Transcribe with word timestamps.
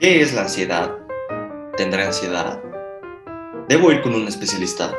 ¿Qué 0.00 0.22
es 0.22 0.34
la 0.34 0.42
ansiedad? 0.42 0.90
¿Tendré 1.76 2.04
ansiedad? 2.04 2.60
¿Debo 3.68 3.92
ir 3.92 4.00
con 4.00 4.14
un 4.14 4.26
especialista? 4.26 4.92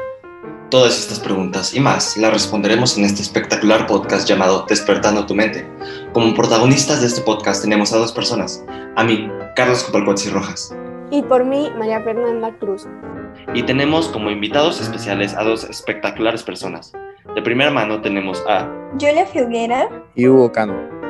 Todas 0.70 0.98
estas 1.00 1.20
preguntas 1.20 1.74
y 1.74 1.80
más 1.80 2.16
las 2.18 2.32
responderemos 2.32 2.98
en 2.98 3.06
este 3.06 3.22
espectacular 3.22 3.88
podcast 3.88 4.28
llamado 4.28 4.66
Despertando 4.70 5.26
tu 5.26 5.36
mente. 5.36 5.68
Como 6.14 6.34
protagonistas 6.34 7.02
de 7.02 7.08
este 7.08 7.22
podcast 7.22 7.62
tenemos 7.62 7.92
a 7.94 7.98
dos 7.98 8.14
personas, 8.14 8.64
a 8.96 9.04
mí, 9.04 9.30
Carlos 9.56 9.84
Copalcoatzi 9.84 10.30
Rojas. 10.30 10.76
Y 11.10 11.22
por 11.24 11.44
mí, 11.44 11.70
María 11.78 12.02
Fernanda 12.02 12.56
Cruz. 12.60 12.88
Y 13.54 13.64
tenemos 13.64 14.08
como 14.08 14.30
invitados 14.30 14.80
especiales 14.80 15.34
a 15.34 15.44
dos 15.44 15.64
espectaculares 15.66 16.44
personas. 16.44 16.94
De 17.36 17.42
primera 17.42 17.72
mano 17.72 18.02
tenemos 18.02 18.42
a 18.48 18.70
Julia 19.00 19.26
Figuera 19.26 19.90
y 20.16 20.28
Hugo 20.28 20.52
Cano. 20.52 21.01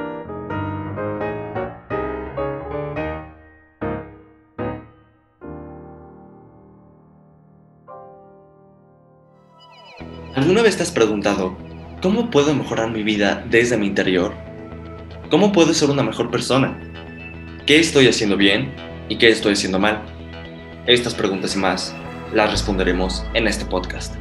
¿Alguna 10.41 10.63
vez 10.63 10.75
te 10.75 10.81
has 10.81 10.89
preguntado, 10.89 11.55
¿cómo 12.01 12.31
puedo 12.31 12.55
mejorar 12.55 12.89
mi 12.89 13.03
vida 13.03 13.45
desde 13.51 13.77
mi 13.77 13.85
interior? 13.85 14.33
¿Cómo 15.29 15.51
puedo 15.51 15.71
ser 15.71 15.91
una 15.91 16.01
mejor 16.01 16.31
persona? 16.31 16.79
¿Qué 17.67 17.79
estoy 17.79 18.07
haciendo 18.07 18.37
bien 18.37 18.73
y 19.07 19.19
qué 19.19 19.29
estoy 19.29 19.53
haciendo 19.53 19.77
mal? 19.77 20.01
Estas 20.87 21.13
preguntas 21.13 21.55
y 21.55 21.59
más 21.59 21.93
las 22.33 22.49
responderemos 22.49 23.23
en 23.35 23.45
este 23.45 23.65
podcast. 23.65 24.15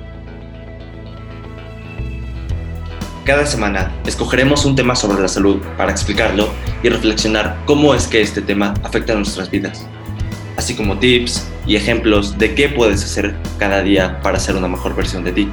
Cada 3.25 3.47
semana 3.47 3.91
escogeremos 4.05 4.67
un 4.67 4.77
tema 4.77 4.95
sobre 4.97 5.23
la 5.23 5.29
salud 5.29 5.57
para 5.79 5.91
explicarlo 5.91 6.51
y 6.83 6.91
reflexionar 6.91 7.57
cómo 7.65 7.95
es 7.95 8.07
que 8.07 8.21
este 8.21 8.43
tema 8.43 8.75
afecta 8.83 9.15
a 9.15 9.17
nuestras 9.17 9.51
vidas, 9.51 9.87
así 10.59 10.77
como 10.77 10.99
tips 10.99 11.49
y 11.67 11.77
ejemplos 11.77 12.37
de 12.37 12.55
qué 12.55 12.69
puedes 12.69 13.03
hacer 13.03 13.35
cada 13.59 13.83
día 13.83 14.21
para 14.21 14.39
ser 14.39 14.57
una 14.57 14.69
mejor 14.69 14.95
versión 14.95 15.25
de 15.25 15.33
ti. 15.33 15.49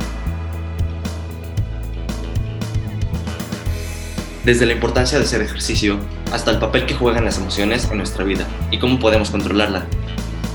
Desde 4.48 4.66
la 4.66 4.72
importancia 4.72 5.20
de 5.20 5.26
hacer 5.26 5.42
ejercicio 5.42 6.00
hasta 6.32 6.52
el 6.52 6.60
papel 6.60 6.86
que 6.86 6.94
juegan 6.94 7.26
las 7.26 7.38
emociones 7.38 7.92
en 7.92 7.98
nuestra 7.98 8.24
vida 8.24 8.48
y 8.72 8.80
cómo 8.80 8.98
podemos 8.98 9.30
controlarla. 9.30 9.86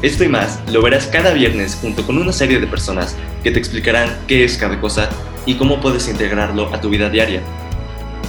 Esto 0.01 0.25
y 0.25 0.29
más 0.29 0.63
lo 0.73 0.81
verás 0.81 1.09
cada 1.09 1.35
viernes 1.35 1.75
junto 1.79 2.07
con 2.07 2.17
una 2.17 2.33
serie 2.33 2.59
de 2.59 2.67
personas 2.67 3.15
que 3.43 3.51
te 3.51 3.59
explicarán 3.59 4.09
qué 4.27 4.45
es 4.45 4.57
cada 4.57 4.81
cosa 4.81 5.11
y 5.45 5.57
cómo 5.57 5.79
puedes 5.79 6.09
integrarlo 6.09 6.73
a 6.75 6.81
tu 6.81 6.89
vida 6.89 7.11
diaria. 7.11 7.43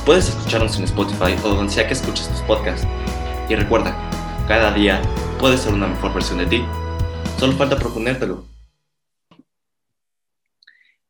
Puedes 0.05 0.27
escucharnos 0.27 0.77
en 0.77 0.83
Spotify 0.83 1.33
o 1.45 1.47
donde 1.47 1.71
sea 1.71 1.87
que 1.87 1.93
escuches 1.93 2.27
tus 2.27 2.41
podcasts. 2.41 2.85
Y 3.47 3.55
recuerda, 3.55 3.95
cada 4.49 4.73
día 4.73 5.01
puedes 5.39 5.61
ser 5.61 5.73
una 5.73 5.87
mejor 5.87 6.13
versión 6.13 6.39
de 6.39 6.45
ti. 6.47 6.65
Solo 7.39 7.53
falta 7.53 7.77
proponértelo. 7.77 8.45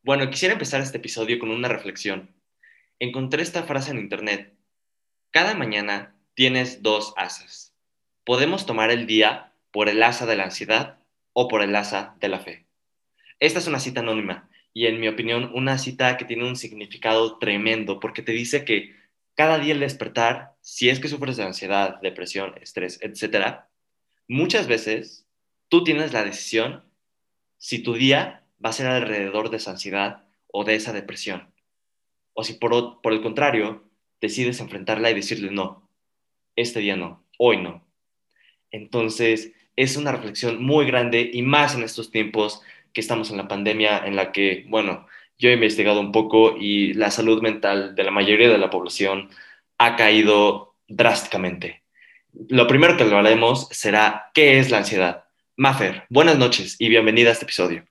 Bueno, 0.04 0.30
quisiera 0.30 0.54
empezar 0.54 0.80
este 0.80 1.00
episodio 1.00 1.40
con 1.40 1.50
una 1.50 1.70
reflexión 1.70 2.30
encontré 3.00 3.44
esta 3.44 3.64
frase 3.64 3.92
en 3.92 4.00
internet. 4.00 4.54
Cada 5.32 5.56
mañana 5.56 6.16
tienes 6.36 6.82
dos 6.82 7.14
asas. 7.18 7.74
Podemos 8.24 8.66
tomar 8.66 8.92
el 8.92 9.08
día 9.08 9.54
por 9.72 9.90
el 9.90 10.02
asa 10.04 10.26
de 10.26 10.36
la 10.36 10.46
ansiedad 10.46 11.00
o 11.34 11.48
por 11.48 11.62
el 11.62 11.76
asa 11.76 12.16
de 12.20 12.30
la 12.30 12.40
fe. 12.40 12.66
Esta 13.40 13.60
es 13.60 13.68
una 13.68 13.80
cita 13.80 14.02
anónima 14.02 14.50
y 14.74 14.88
en 14.88 15.00
mi 15.00 15.08
opinión 15.08 15.52
una 15.54 15.78
cita 15.78 16.18
que 16.18 16.26
tiene 16.26 16.48
un 16.48 16.56
significado 16.56 17.38
tremendo 17.38 18.00
porque 18.00 18.22
te 18.22 18.32
dice 18.32 18.66
que 18.66 18.96
cada 19.36 19.58
día 19.58 19.74
al 19.74 19.80
despertar, 19.80 20.54
si 20.62 20.90
es 20.90 21.00
que 21.00 21.08
sufres 21.08 21.38
de 21.38 21.44
ansiedad, 21.44 22.00
depresión, 22.02 22.54
estrés, 22.62 23.00
etc., 23.02 23.62
muchas 24.28 24.68
veces 24.68 25.28
tú 25.70 25.84
tienes 25.84 26.14
la 26.14 26.24
decisión 26.24 26.86
si 27.58 27.80
tu 27.80 27.96
día 27.96 28.44
va 28.64 28.70
a 28.70 28.74
ser 28.74 28.88
alrededor 28.88 29.50
de 29.50 29.58
esa 29.58 29.72
ansiedad 29.72 30.26
o 30.48 30.64
de 30.64 30.76
esa 30.76 30.94
depresión 30.94 31.53
o 32.34 32.44
si 32.44 32.54
por, 32.54 33.00
el 33.04 33.22
contrario 33.22 33.84
decides 34.22 34.60
enfrentarla 34.60 35.12
y 35.12 35.16
decirle 35.16 35.52
no, 35.52 35.88
este 36.56 36.80
día 36.80 36.96
no, 36.96 37.24
hoy 37.38 37.58
no. 37.58 37.86
Entonces, 38.72 39.54
es 39.76 39.98
una 39.98 40.12
reflexión 40.12 40.64
muy 40.64 40.86
grande 40.86 41.30
y 41.32 41.42
más 41.42 41.76
en 41.76 41.84
estos 41.84 42.12
tiempos 42.12 42.62
que 42.92 43.02
estamos 43.02 43.32
en 43.32 43.38
la 43.38 43.48
pandemia 43.48 44.06
en 44.06 44.16
la 44.16 44.32
que, 44.32 44.66
bueno, 44.68 45.08
yo 45.38 45.50
he 45.50 45.54
investigado 45.54 46.00
un 46.00 46.12
poco 46.12 46.56
y 46.58 46.94
la 46.94 47.12
salud 47.12 47.42
mental 47.42 47.96
de 47.96 48.04
la 48.04 48.12
mayoría 48.12 48.50
de 48.50 48.58
la 48.58 48.70
población 48.70 49.30
ha 49.78 49.96
caído 49.96 50.76
drásticamente. 50.88 51.84
Lo 52.50 52.68
primero 52.68 52.98
que 52.98 53.04
hablaremos 53.04 53.68
será 53.72 54.32
qué 54.34 54.60
es 54.60 54.72
la 54.72 54.78
ansiedad. 54.78 55.26
Mafer, 55.56 56.06
buenas 56.10 56.38
noches 56.38 56.76
y 56.80 56.90
bienvenida 56.90 57.30
a 57.30 57.34
este 57.34 57.46
episodio. 57.46 57.86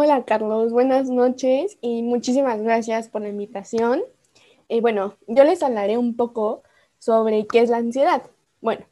Hola 0.00 0.22
Carlos, 0.24 0.70
buenas 0.70 1.10
noches 1.10 1.76
y 1.80 2.02
muchísimas 2.02 2.62
gracias 2.62 3.08
por 3.08 3.20
la 3.20 3.30
invitación. 3.30 4.00
Y 4.68 4.80
bueno, 4.80 5.16
yo 5.26 5.42
les 5.42 5.60
hablaré 5.60 5.98
un 5.98 6.14
poco 6.14 6.62
sobre 7.00 7.48
qué 7.48 7.62
es 7.62 7.68
la 7.68 7.78
ansiedad. 7.78 8.22
Bueno, 8.60 8.86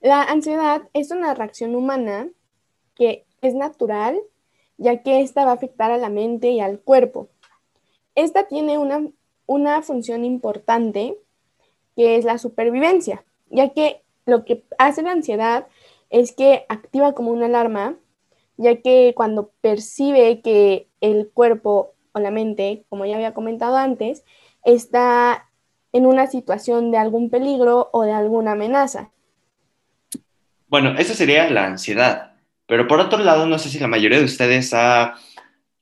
la 0.00 0.22
ansiedad 0.22 0.88
es 0.94 1.10
una 1.10 1.34
reacción 1.34 1.74
humana 1.74 2.30
que 2.94 3.26
es 3.42 3.52
natural, 3.52 4.18
ya 4.78 5.02
que 5.02 5.20
esta 5.20 5.44
va 5.44 5.50
a 5.50 5.54
afectar 5.56 5.90
a 5.90 5.98
la 5.98 6.08
mente 6.08 6.48
y 6.48 6.60
al 6.60 6.80
cuerpo. 6.80 7.28
Esta 8.14 8.48
tiene 8.48 8.78
una, 8.78 9.06
una 9.44 9.82
función 9.82 10.24
importante, 10.24 11.14
que 11.94 12.16
es 12.16 12.24
la 12.24 12.38
supervivencia, 12.38 13.22
ya 13.50 13.68
que 13.74 14.00
lo 14.24 14.46
que 14.46 14.64
hace 14.78 15.02
la 15.02 15.12
ansiedad 15.12 15.66
es 16.08 16.32
que 16.32 16.64
activa 16.70 17.12
como 17.12 17.32
una 17.32 17.44
alarma 17.44 17.98
ya 18.56 18.76
que 18.76 19.12
cuando 19.16 19.52
percibe 19.60 20.40
que 20.40 20.88
el 21.00 21.30
cuerpo 21.32 21.94
o 22.12 22.20
la 22.20 22.30
mente, 22.30 22.84
como 22.88 23.06
ya 23.06 23.16
había 23.16 23.34
comentado 23.34 23.76
antes, 23.76 24.24
está 24.64 25.48
en 25.92 26.06
una 26.06 26.26
situación 26.26 26.90
de 26.90 26.98
algún 26.98 27.30
peligro 27.30 27.90
o 27.92 28.02
de 28.04 28.12
alguna 28.12 28.52
amenaza. 28.52 29.10
Bueno, 30.68 30.94
esa 30.98 31.14
sería 31.14 31.50
la 31.50 31.66
ansiedad. 31.66 32.32
Pero 32.66 32.86
por 32.88 33.00
otro 33.00 33.18
lado, 33.18 33.46
no 33.46 33.58
sé 33.58 33.68
si 33.68 33.78
la 33.78 33.88
mayoría 33.88 34.18
de 34.18 34.24
ustedes 34.24 34.72
ha, 34.72 35.16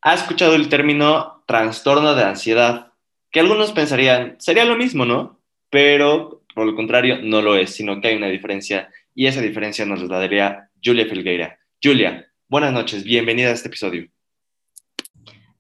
ha 0.03 0.15
escuchado 0.15 0.55
el 0.55 0.69
término 0.69 1.45
trastorno 1.47 2.15
de 2.15 2.25
ansiedad, 2.25 2.93
que 3.31 3.41
algunos 3.41 3.73
pensarían, 3.73 4.37
sería 4.39 4.65
lo 4.65 4.77
mismo, 4.77 5.05
¿no? 5.05 5.41
Pero 5.69 6.41
por 6.55 6.67
lo 6.67 6.75
contrario, 6.75 7.19
no 7.23 7.43
lo 7.43 7.57
es, 7.57 7.71
sino 7.71 8.01
que 8.01 8.09
hay 8.09 8.17
una 8.17 8.29
diferencia 8.29 8.91
y 9.15 9.27
esa 9.27 9.41
diferencia 9.41 9.85
nos 9.85 10.03
la 10.03 10.19
daría 10.19 10.71
Julia 10.85 11.07
Filgueira. 11.07 11.59
Julia, 11.83 12.30
Buenas 12.51 12.73
noches, 12.73 13.05
bienvenida 13.05 13.51
a 13.51 13.53
este 13.53 13.69
episodio. 13.69 14.11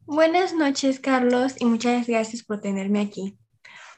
Buenas 0.06 0.53
noches, 0.55 0.99
Carlos, 0.99 1.55
y 1.61 1.65
muchas 1.65 2.09
gracias 2.09 2.43
por 2.43 2.61
tenerme 2.61 3.01
aquí. 3.01 3.39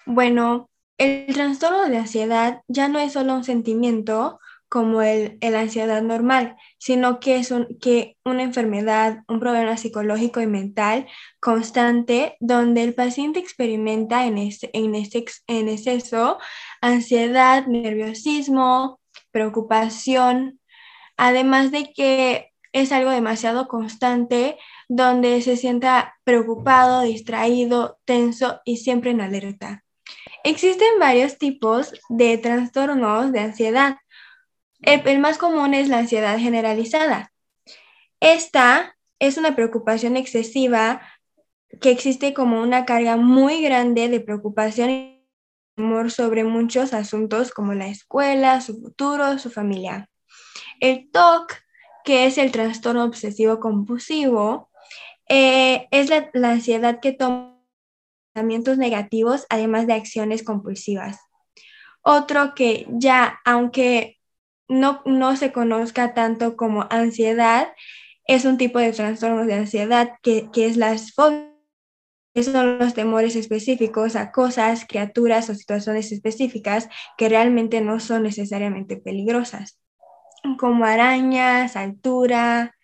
Bueno, 0.05 0.69
el 0.99 1.33
trastorno 1.33 1.89
de 1.89 1.97
ansiedad 1.97 2.61
ya 2.69 2.89
no 2.89 2.99
es 2.99 3.15
solo 3.15 3.35
un 3.35 3.45
sentimiento 3.45 4.39
como 4.69 5.01
el, 5.01 5.39
ansiedad 5.43 6.03
normal, 6.03 6.57
sino 6.77 7.19
que 7.19 7.37
es 7.37 7.51
un, 7.51 7.79
que 7.81 8.19
una 8.27 8.43
enfermedad, 8.43 9.21
un 9.27 9.41
problema 9.41 9.79
psicológico 9.79 10.43
y 10.43 10.47
mental 10.47 11.07
constante 11.41 12.37
donde 12.41 12.83
el 12.83 12.93
paciente 12.93 13.39
experimenta 13.41 14.27
en, 14.27 14.37
este, 14.37 14.69
en, 14.75 14.95
en 14.95 15.69
exceso 15.71 16.39
ansiedad, 16.83 17.67
nerviosismo, 17.67 19.01
preocupación, 19.31 20.61
además 21.17 21.71
de 21.71 21.91
que 21.95 22.52
es 22.73 22.91
algo 22.93 23.11
demasiado 23.11 23.69
constante 23.69 24.59
donde 24.89 25.41
se 25.43 25.57
sienta 25.57 26.17
preocupado, 26.25 27.03
distraído, 27.03 27.99
tenso 28.05 28.61
y 28.65 28.79
siempre 28.79 29.11
en 29.11 29.21
alerta. 29.21 29.85
Existen 30.45 30.99
varios 30.99 31.39
tipos 31.39 31.93
de 32.09 32.39
trastornos 32.39 33.31
de 33.33 33.41
ansiedad. 33.41 33.97
El, 34.81 35.19
más 35.21 35.39
común 35.39 35.75
es 35.75 35.89
la 35.89 35.99
ansiedad 35.99 36.39
generalizada. 36.39 37.33
Esta 38.21 38.97
es 39.19 39.37
una 39.37 39.55
preocupación 39.55 40.17
excesiva 40.17 41.03
que 41.81 41.91
existe 41.91 42.35
como 42.35 42.61
una 42.61 42.85
carga 42.85 43.17
muy 43.17 43.63
grande 43.63 44.09
de 44.09 44.21
preocupación 44.21 44.91
y 44.91 45.27
amor 45.77 46.11
sobre 46.11 46.45
muchos 46.45 46.93
asuntos 46.93 47.53
como 47.53 47.75
la 47.75 47.87
escuela, 47.87 48.61
su 48.61 48.81
futuro, 48.81 49.39
su 49.39 49.51
familia. 49.51 50.09
El 50.81 51.11
TOC 51.11 51.55
que 52.05 52.27
es 52.27 52.39
el 52.39 52.53
trastorno 52.53 53.05
obsesivo 53.05 53.61
compulsivo, 53.61 54.71
eh, 55.29 55.89
es 55.91 56.11
la, 56.11 56.31
ansiedad 56.51 57.01
que 57.01 57.13
toma 57.13 57.59
pensamientos 58.35 58.79
negativos, 58.79 59.47
además 59.51 59.87
de 59.87 59.95
acciones 59.95 60.43
compulsivas. 60.43 61.19
Otro 62.03 62.55
que 62.55 62.87
ya, 62.91 63.41
aunque 63.45 64.19
no, 64.69 65.03
no 65.05 65.37
se 65.37 65.53
conozca 65.53 66.15
tanto 66.15 66.57
como 66.57 66.87
ansiedad, 66.91 67.69
es 68.27 68.45
un 68.45 68.59
tipo 68.59 68.79
de 68.79 68.93
trastorno 68.93 69.45
de 69.45 69.55
ansiedad 69.55 70.15
que, 70.23 70.49
que 70.53 70.67
es 70.67 70.77
las 70.77 71.13
fobias, 71.13 71.53
que 72.35 72.43
son 72.43 72.79
los 72.79 72.95
temores 72.95 73.37
específicos 73.37 74.17
a 74.17 74.33
cosas, 74.33 74.87
criaturas 74.89 75.51
o 75.51 75.55
situaciones 75.55 76.13
específicas 76.13 76.89
que 77.19 77.29
realmente 77.29 77.81
no 77.83 78.01
son 78.01 78.23
necesariamente 78.23 78.97
peligrosas. 78.97 79.82
Como 80.59 80.85
arañas, 80.85 81.77
altura, 81.77 82.75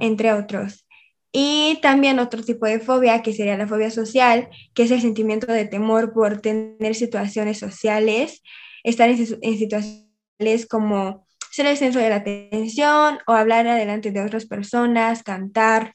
entre 0.00 0.32
otros. 0.32 0.86
Y 1.32 1.78
también 1.80 2.18
otro 2.18 2.42
tipo 2.42 2.66
de 2.66 2.80
fobia, 2.80 3.22
que 3.22 3.32
sería 3.32 3.56
la 3.56 3.68
fobia 3.68 3.90
social, 3.90 4.48
que 4.74 4.82
es 4.82 4.90
el 4.90 5.00
sentimiento 5.00 5.46
de 5.46 5.64
temor 5.64 6.12
por 6.12 6.40
tener 6.40 6.94
situaciones 6.94 7.58
sociales, 7.58 8.42
estar 8.82 9.08
en, 9.08 9.16
situaciones 9.16 10.66
como 10.68 11.26
ser 11.52 11.66
el 11.66 11.76
centro 11.76 12.00
de 12.00 12.10
la 12.10 12.16
atención 12.16 13.18
o 13.26 13.32
hablar 13.32 13.66
adelante 13.66 14.10
de 14.10 14.24
otras 14.24 14.46
personas, 14.46 15.22
cantar. 15.22 15.94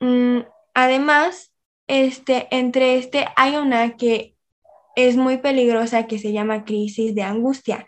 Mm, 0.00 0.40
además, 0.74 1.52
este, 1.86 2.48
entre 2.50 2.98
este 2.98 3.26
hay 3.36 3.56
una 3.56 3.96
que 3.96 4.34
es 4.96 5.16
muy 5.16 5.38
peligrosa 5.38 6.06
que 6.06 6.18
se 6.18 6.32
llama 6.32 6.64
crisis 6.64 7.14
de 7.14 7.22
angustia, 7.22 7.86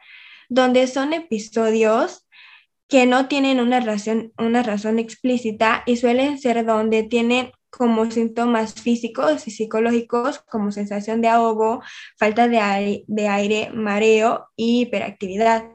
donde 0.49 0.87
son 0.87 1.13
episodios 1.13 2.27
que 2.91 3.07
no 3.07 3.29
tienen 3.29 3.61
una 3.61 3.81
razón, 3.81 4.33
una 4.37 4.65
razón 4.65 4.99
explícita 4.99 5.85
y 5.87 5.97
suelen 5.97 6.39
ser 6.39 6.67
donde 6.67 7.05
tienen 7.05 7.53
como 7.71 8.11
síntomas 8.11 8.75
físicos 8.75 9.47
y 9.47 9.53
psicológicos 9.53 10.41
como 10.41 10.73
sensación 10.73 11.21
de 11.21 11.29
ahogo, 11.29 11.83
falta 12.19 12.49
de 12.49 12.59
aire, 12.59 13.71
mareo 13.73 14.49
y 14.57 14.83
hiperactividad. 14.83 15.71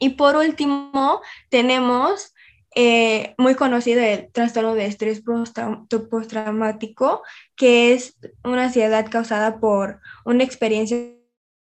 Y 0.00 0.10
por 0.10 0.34
último, 0.34 1.20
tenemos 1.48 2.34
eh, 2.74 3.36
muy 3.38 3.54
conocido 3.54 4.00
el 4.00 4.32
trastorno 4.32 4.74
de 4.74 4.86
estrés 4.86 5.22
postraumático, 5.22 7.22
que 7.54 7.94
es 7.94 8.18
una 8.42 8.64
ansiedad 8.64 9.08
causada 9.08 9.60
por 9.60 10.00
una 10.24 10.42
experiencia 10.42 10.96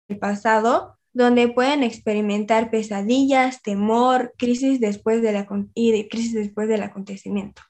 del 0.08 0.18
pasado 0.20 1.00
donde 1.12 1.48
pueden 1.48 1.82
experimentar 1.82 2.70
pesadillas, 2.70 3.62
temor, 3.62 4.32
crisis 4.38 4.80
después, 4.80 5.22
de 5.22 5.32
la, 5.32 5.46
y 5.74 6.08
crisis 6.08 6.34
después 6.34 6.68
del 6.68 6.82
acontecimiento. 6.82 7.62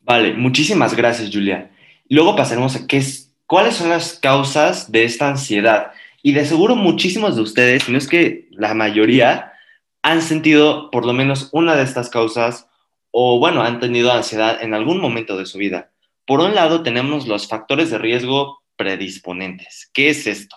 Vale, 0.00 0.34
muchísimas 0.34 0.94
gracias, 0.94 1.30
Julia. 1.32 1.70
Luego 2.08 2.36
pasaremos 2.36 2.76
a 2.76 2.86
qué 2.86 2.98
es, 2.98 3.34
cuáles 3.46 3.76
son 3.76 3.88
las 3.88 4.18
causas 4.18 4.90
de 4.90 5.04
esta 5.04 5.28
ansiedad. 5.28 5.92
Y 6.22 6.32
de 6.32 6.44
seguro 6.44 6.76
muchísimos 6.76 7.36
de 7.36 7.42
ustedes, 7.42 7.84
si 7.84 7.92
no 7.92 7.98
es 7.98 8.08
que 8.08 8.48
la 8.50 8.74
mayoría, 8.74 9.52
han 10.02 10.20
sentido 10.20 10.90
por 10.90 11.06
lo 11.06 11.12
menos 11.12 11.48
una 11.52 11.76
de 11.76 11.84
estas 11.84 12.10
causas 12.10 12.68
o, 13.10 13.38
bueno, 13.38 13.62
han 13.62 13.80
tenido 13.80 14.12
ansiedad 14.12 14.62
en 14.62 14.74
algún 14.74 15.00
momento 15.00 15.36
de 15.36 15.46
su 15.46 15.58
vida. 15.58 15.92
Por 16.26 16.40
un 16.40 16.54
lado, 16.54 16.82
tenemos 16.82 17.26
los 17.26 17.48
factores 17.48 17.90
de 17.90 17.98
riesgo 17.98 18.62
predisponentes. 18.76 19.90
¿Qué 19.92 20.10
es 20.10 20.26
esto? 20.26 20.56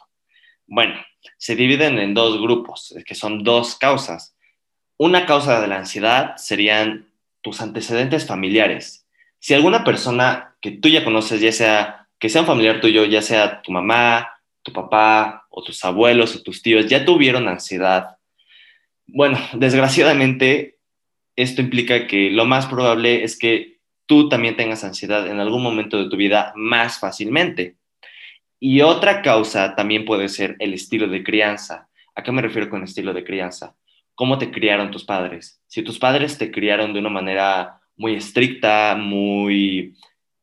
Bueno, 0.67 0.95
se 1.37 1.55
dividen 1.55 1.99
en 1.99 2.13
dos 2.13 2.41
grupos, 2.41 2.95
que 3.05 3.15
son 3.15 3.43
dos 3.43 3.75
causas. 3.75 4.35
Una 4.97 5.25
causa 5.25 5.61
de 5.61 5.67
la 5.67 5.77
ansiedad 5.77 6.35
serían 6.37 7.09
tus 7.41 7.61
antecedentes 7.61 8.25
familiares. 8.25 9.05
Si 9.39 9.53
alguna 9.53 9.83
persona 9.83 10.55
que 10.61 10.71
tú 10.71 10.89
ya 10.89 11.03
conoces, 11.03 11.41
ya 11.41 11.51
sea 11.51 12.07
que 12.19 12.29
sea 12.29 12.41
un 12.41 12.47
familiar 12.47 12.81
tuyo, 12.81 13.05
ya 13.05 13.21
sea 13.21 13.61
tu 13.61 13.71
mamá, 13.71 14.29
tu 14.63 14.73
papá 14.73 15.45
o 15.49 15.63
tus 15.63 15.83
abuelos 15.85 16.35
o 16.35 16.41
tus 16.41 16.61
tíos, 16.61 16.87
ya 16.87 17.05
tuvieron 17.05 17.47
ansiedad, 17.47 18.15
bueno, 19.07 19.37
desgraciadamente 19.53 20.77
esto 21.35 21.61
implica 21.61 22.07
que 22.07 22.29
lo 22.31 22.45
más 22.45 22.65
probable 22.65 23.23
es 23.23 23.37
que 23.37 23.79
tú 24.05 24.29
también 24.29 24.55
tengas 24.55 24.83
ansiedad 24.83 25.27
en 25.27 25.39
algún 25.39 25.63
momento 25.63 26.01
de 26.01 26.09
tu 26.09 26.15
vida 26.15 26.53
más 26.55 26.99
fácilmente. 26.99 27.75
Y 28.67 28.81
otra 28.81 29.21
causa 29.21 29.75
también 29.75 30.05
puede 30.05 30.27
ser 30.27 30.55
el 30.57 30.73
estilo 30.73 31.07
de 31.07 31.23
crianza. 31.23 31.87
¿A 32.15 32.23
qué 32.23 32.31
me 32.31 32.41
refiero 32.41 32.67
con 32.67 32.81
estilo 32.81 33.13
de 33.13 33.23
crianza? 33.23 33.75
¿Cómo 34.15 34.39
te 34.39 34.49
criaron 34.49 34.89
tus 34.89 35.03
padres? 35.05 35.61
Si 35.67 35.83
tus 35.83 35.99
padres 35.99 36.39
te 36.39 36.49
criaron 36.49 36.91
de 36.91 36.97
una 36.97 37.09
manera 37.09 37.79
muy 37.95 38.15
estricta, 38.15 38.97
muy 38.99 39.93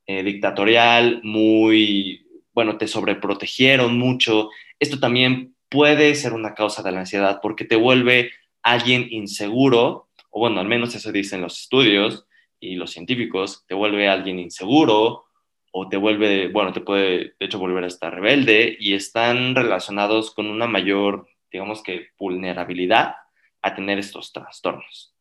eh, 0.07 0.23
dictatorial, 0.23 1.21
muy, 1.25 2.25
bueno, 2.55 2.79
te 2.79 2.87
sobreprotegieron 2.87 3.99
mucho, 3.99 4.51
esto 4.79 5.01
también 5.01 5.57
puede 5.69 6.15
ser 6.15 6.33
una 6.33 6.55
causa 6.55 6.85
de 6.85 6.93
la 6.93 7.01
ansiedad 7.01 7.41
porque 7.43 7.65
te 7.65 7.75
vuelve 7.75 8.31
alguien 8.63 9.09
inseguro, 9.11 10.07
o 10.31 10.39
bueno, 10.39 10.61
al 10.61 10.69
menos 10.69 10.95
eso 10.95 11.11
dicen 11.11 11.41
los 11.41 11.63
estudios 11.63 12.25
y 12.61 12.77
los 12.77 12.93
científicos, 12.93 13.65
te 13.67 13.75
vuelve 13.75 14.09
alguien 14.09 14.39
inseguro, 14.39 15.25
o 15.73 15.89
te 15.89 15.97
vuelve, 15.97 16.49
bueno, 16.49 16.73
te 16.73 16.81
puede 16.81 17.35
de 17.39 17.47
hecho 17.47 17.59
volver 17.59 17.85
a 17.85 17.89
estar 17.89 18.15
rebelde 18.15 18.77
y 18.79 18.95
están 18.95 19.55
relacionados 19.55 20.33
con 20.33 20.47
una 20.47 20.67
mayor, 20.67 21.27
digamos 21.51 21.83
que, 21.83 22.09
vulnerabilidad 22.19 23.17
a 23.63 23.75
tener 23.75 23.99
estos 23.99 24.33
trastornos. 24.33 25.15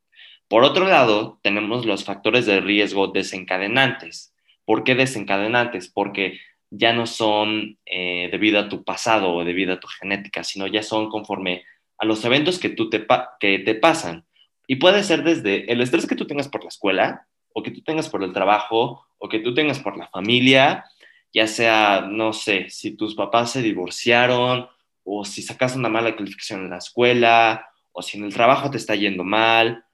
Por 0.49 0.65
otro 0.65 0.85
lado, 0.85 1.39
tenemos 1.41 1.85
los 1.85 2.03
factores 2.03 2.45
de 2.45 2.59
riesgo 2.59 3.07
desencadenantes. 3.07 4.35
¿Por 4.65 4.83
qué 4.83 4.95
desencadenantes? 4.95 5.87
Porque 5.87 6.39
ya 6.69 6.91
no 6.91 7.07
son 7.07 7.79
eh, 7.85 8.27
debido 8.29 8.59
a 8.59 8.67
tu 8.67 8.83
pasado 8.83 9.33
o 9.33 9.45
debido 9.45 9.73
a 9.73 9.79
tu 9.79 9.87
genética, 9.87 10.43
sino 10.43 10.67
ya 10.67 10.83
son 10.83 11.09
conforme 11.09 11.63
a 11.97 12.05
los 12.05 12.25
eventos 12.25 12.59
que, 12.59 12.69
tú 12.69 12.89
te, 12.89 13.05
que 13.39 13.59
te 13.59 13.75
pasan. 13.75 14.25
Y 14.67 14.75
puede 14.75 15.03
ser 15.03 15.23
desde 15.23 15.71
el 15.71 15.79
estrés 15.79 16.05
que 16.05 16.15
tú 16.15 16.27
tengas 16.27 16.49
por 16.49 16.63
la 16.63 16.69
escuela, 16.69 17.27
o 17.53 17.63
que 17.63 17.71
tú 17.71 17.81
tengas 17.81 18.09
por 18.09 18.23
el 18.23 18.33
trabajo, 18.33 19.05
o 19.17 19.29
que 19.29 19.39
tú 19.39 19.53
tengas 19.53 19.79
por 19.79 19.97
la 19.97 20.07
familia, 20.07 20.85
ya 21.33 21.47
sea, 21.47 22.07
no 22.09 22.33
sé, 22.33 22.69
si 22.69 22.91
tus 22.91 23.15
papás 23.15 23.51
se 23.51 23.61
divorciaron, 23.61 24.67
o 25.03 25.25
si 25.25 25.41
sacas 25.41 25.75
una 25.75 25.89
mala 25.89 26.15
calificación 26.15 26.61
en 26.61 26.71
la 26.71 26.77
escuela, 26.77 27.67
o 27.91 28.01
si 28.01 28.17
en 28.17 28.25
el 28.25 28.33
trabajo 28.33 28.69
te 28.69 28.77
está 28.77 28.95
yendo 28.95 29.23
mal, 29.23 29.85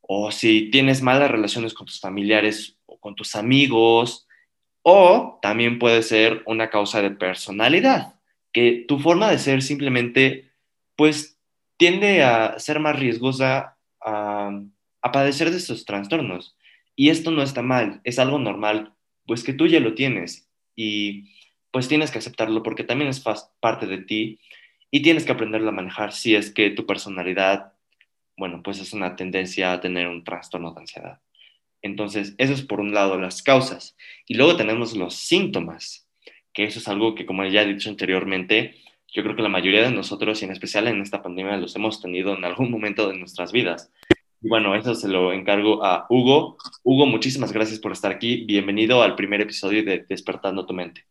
o 0.00 0.30
si 0.30 0.70
tienes 0.70 1.02
malas 1.02 1.30
relaciones 1.30 1.74
con 1.74 1.86
tus 1.86 2.00
familiares 2.00 2.78
o 2.86 2.98
con 2.98 3.14
tus 3.14 3.34
amigos, 3.34 4.26
o 4.82 5.38
también 5.42 5.78
puede 5.78 6.02
ser 6.02 6.42
una 6.46 6.70
causa 6.70 7.02
de 7.02 7.10
personalidad, 7.10 8.14
que 8.52 8.84
tu 8.86 8.98
forma 8.98 9.30
de 9.30 9.38
ser 9.38 9.62
simplemente, 9.62 10.52
pues, 10.94 11.38
tiende 11.76 12.22
a 12.22 12.58
ser 12.58 12.80
más 12.80 12.98
riesgosa 12.98 13.76
a, 14.00 14.50
a 15.02 15.12
padecer 15.12 15.50
de 15.50 15.56
estos 15.58 15.84
trastornos. 15.84 16.56
Y 16.96 17.10
esto 17.10 17.30
no 17.30 17.42
está 17.42 17.62
mal, 17.62 18.00
es 18.04 18.18
algo 18.18 18.38
normal, 18.38 18.94
pues 19.26 19.44
que 19.44 19.52
tú 19.52 19.66
ya 19.66 19.80
lo 19.80 19.94
tienes 19.94 20.50
y 20.74 21.30
pues 21.70 21.88
tienes 21.88 22.10
que 22.10 22.18
aceptarlo 22.18 22.62
porque 22.62 22.84
también 22.84 23.10
es 23.10 23.22
parte 23.60 23.86
de 23.86 23.98
ti 23.98 24.40
y 24.90 25.02
tienes 25.02 25.24
que 25.24 25.32
aprenderlo 25.32 25.68
a 25.68 25.72
manejar 25.72 26.12
si 26.12 26.34
es 26.34 26.50
que 26.50 26.70
tu 26.70 26.86
personalidad, 26.86 27.74
bueno, 28.36 28.62
pues 28.62 28.80
es 28.80 28.94
una 28.94 29.14
tendencia 29.14 29.72
a 29.72 29.80
tener 29.80 30.08
un 30.08 30.24
trastorno 30.24 30.72
de 30.72 30.80
ansiedad. 30.80 31.20
Entonces, 31.82 32.34
eso 32.38 32.54
es 32.54 32.62
por 32.62 32.80
un 32.80 32.94
lado 32.94 33.18
las 33.18 33.42
causas. 33.42 33.96
Y 34.26 34.34
luego 34.34 34.56
tenemos 34.56 34.96
los 34.96 35.14
síntomas, 35.14 36.08
que 36.52 36.64
eso 36.64 36.78
es 36.78 36.88
algo 36.88 37.14
que, 37.14 37.26
como 37.26 37.44
ya 37.44 37.62
he 37.62 37.66
dicho 37.66 37.90
anteriormente, 37.90 38.76
yo 39.12 39.22
creo 39.22 39.36
que 39.36 39.42
la 39.42 39.48
mayoría 39.48 39.82
de 39.82 39.90
nosotros, 39.90 40.40
y 40.40 40.46
en 40.46 40.52
especial 40.52 40.88
en 40.88 41.00
esta 41.00 41.22
pandemia, 41.22 41.56
los 41.56 41.76
hemos 41.76 42.00
tenido 42.00 42.36
en 42.36 42.44
algún 42.44 42.70
momento 42.70 43.08
de 43.08 43.18
nuestras 43.18 43.52
vidas. 43.52 43.92
Bueno, 44.48 44.76
eso 44.76 44.94
se 44.94 45.08
lo 45.08 45.32
encargo 45.32 45.84
a 45.84 46.06
Hugo. 46.08 46.56
Hugo, 46.84 47.06
muchísimas 47.06 47.52
gracias 47.52 47.80
por 47.80 47.90
estar 47.90 48.12
aquí. 48.12 48.44
Bienvenido 48.44 49.02
al 49.02 49.16
primer 49.16 49.40
episodio 49.40 49.84
de 49.84 50.06
Despertando 50.08 50.64
tu 50.64 50.72
mente. 50.72 51.04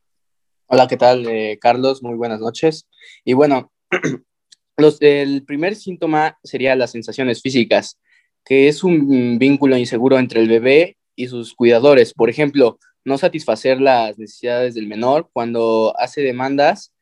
Hola, 0.68 0.88
¿qué 0.88 0.96
tal, 0.96 1.27
eh, 1.27 1.60
Carlos? 1.60 2.01
Muy 2.01 2.15
buenas 2.15 2.39
noches. 2.39 2.88
Y 3.25 3.34
bueno, 3.34 3.74
los, 4.77 5.01
el 5.01 5.44
primer 5.44 5.75
síntoma 5.75 6.38
sería 6.46 6.77
las 6.77 6.92
sensaciones 6.92 7.42
físicas, 7.42 8.00
que 8.46 8.70
es 8.70 8.86
un 8.86 9.38
vínculo 9.38 9.75
inseguro 9.75 10.18
entre 10.18 10.39
el 10.39 10.48
bebé 10.48 10.96
y 11.13 11.27
sus 11.27 11.54
cuidadores. 11.54 12.13
Por 12.13 12.30
ejemplo, 12.30 12.80
no 13.04 13.18
satisfacer 13.18 13.82
las 13.82 14.18
necesidades 14.18 14.75
del 14.75 14.88
menor 14.88 15.30
cuando 15.34 15.94
hace 16.00 16.22
demandas, 16.22 16.94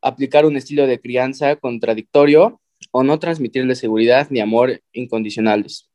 aplicar 0.00 0.46
un 0.46 0.56
estilo 0.56 0.86
de 0.86 1.00
crianza 1.00 1.56
contradictorio 1.56 2.62
o 2.90 3.02
no 3.02 3.18
transmitirle 3.18 3.74
seguridad 3.74 4.28
ni 4.30 4.40
amor 4.40 4.80
incondicionales. 4.92 5.90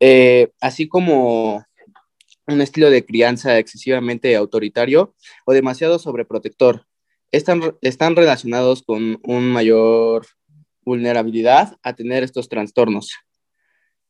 Eh, 0.00 0.50
así 0.60 0.88
como 0.88 1.64
un 2.46 2.60
estilo 2.60 2.90
de 2.90 3.04
crianza 3.04 3.58
excesivamente 3.58 4.36
autoritario 4.36 5.14
o 5.46 5.52
demasiado 5.52 5.98
sobreprotector. 5.98 6.86
Están, 7.32 7.76
están 7.80 8.16
relacionados 8.16 8.82
con 8.82 9.18
una 9.24 9.40
mayor 9.40 10.26
vulnerabilidad 10.84 11.76
a 11.82 11.94
tener 11.94 12.22
estos 12.22 12.48
trastornos. 12.48 13.12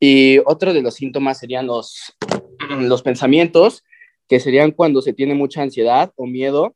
Y 0.01 0.39
otro 0.45 0.75
de 0.75 0.83
los 0.83 0.95
síntomas 0.95 1.39
serían 1.39 1.67
los, 1.67 2.17
los 2.69 3.03
pensamientos, 3.03 3.85
que 4.29 4.41
serían 4.41 4.73
cuando 4.73 5.03
se 5.03 5.13
tiene 5.13 5.35
mucha 5.35 5.63
ansiedad 5.63 6.13
o 6.17 6.27
miedo. 6.27 6.75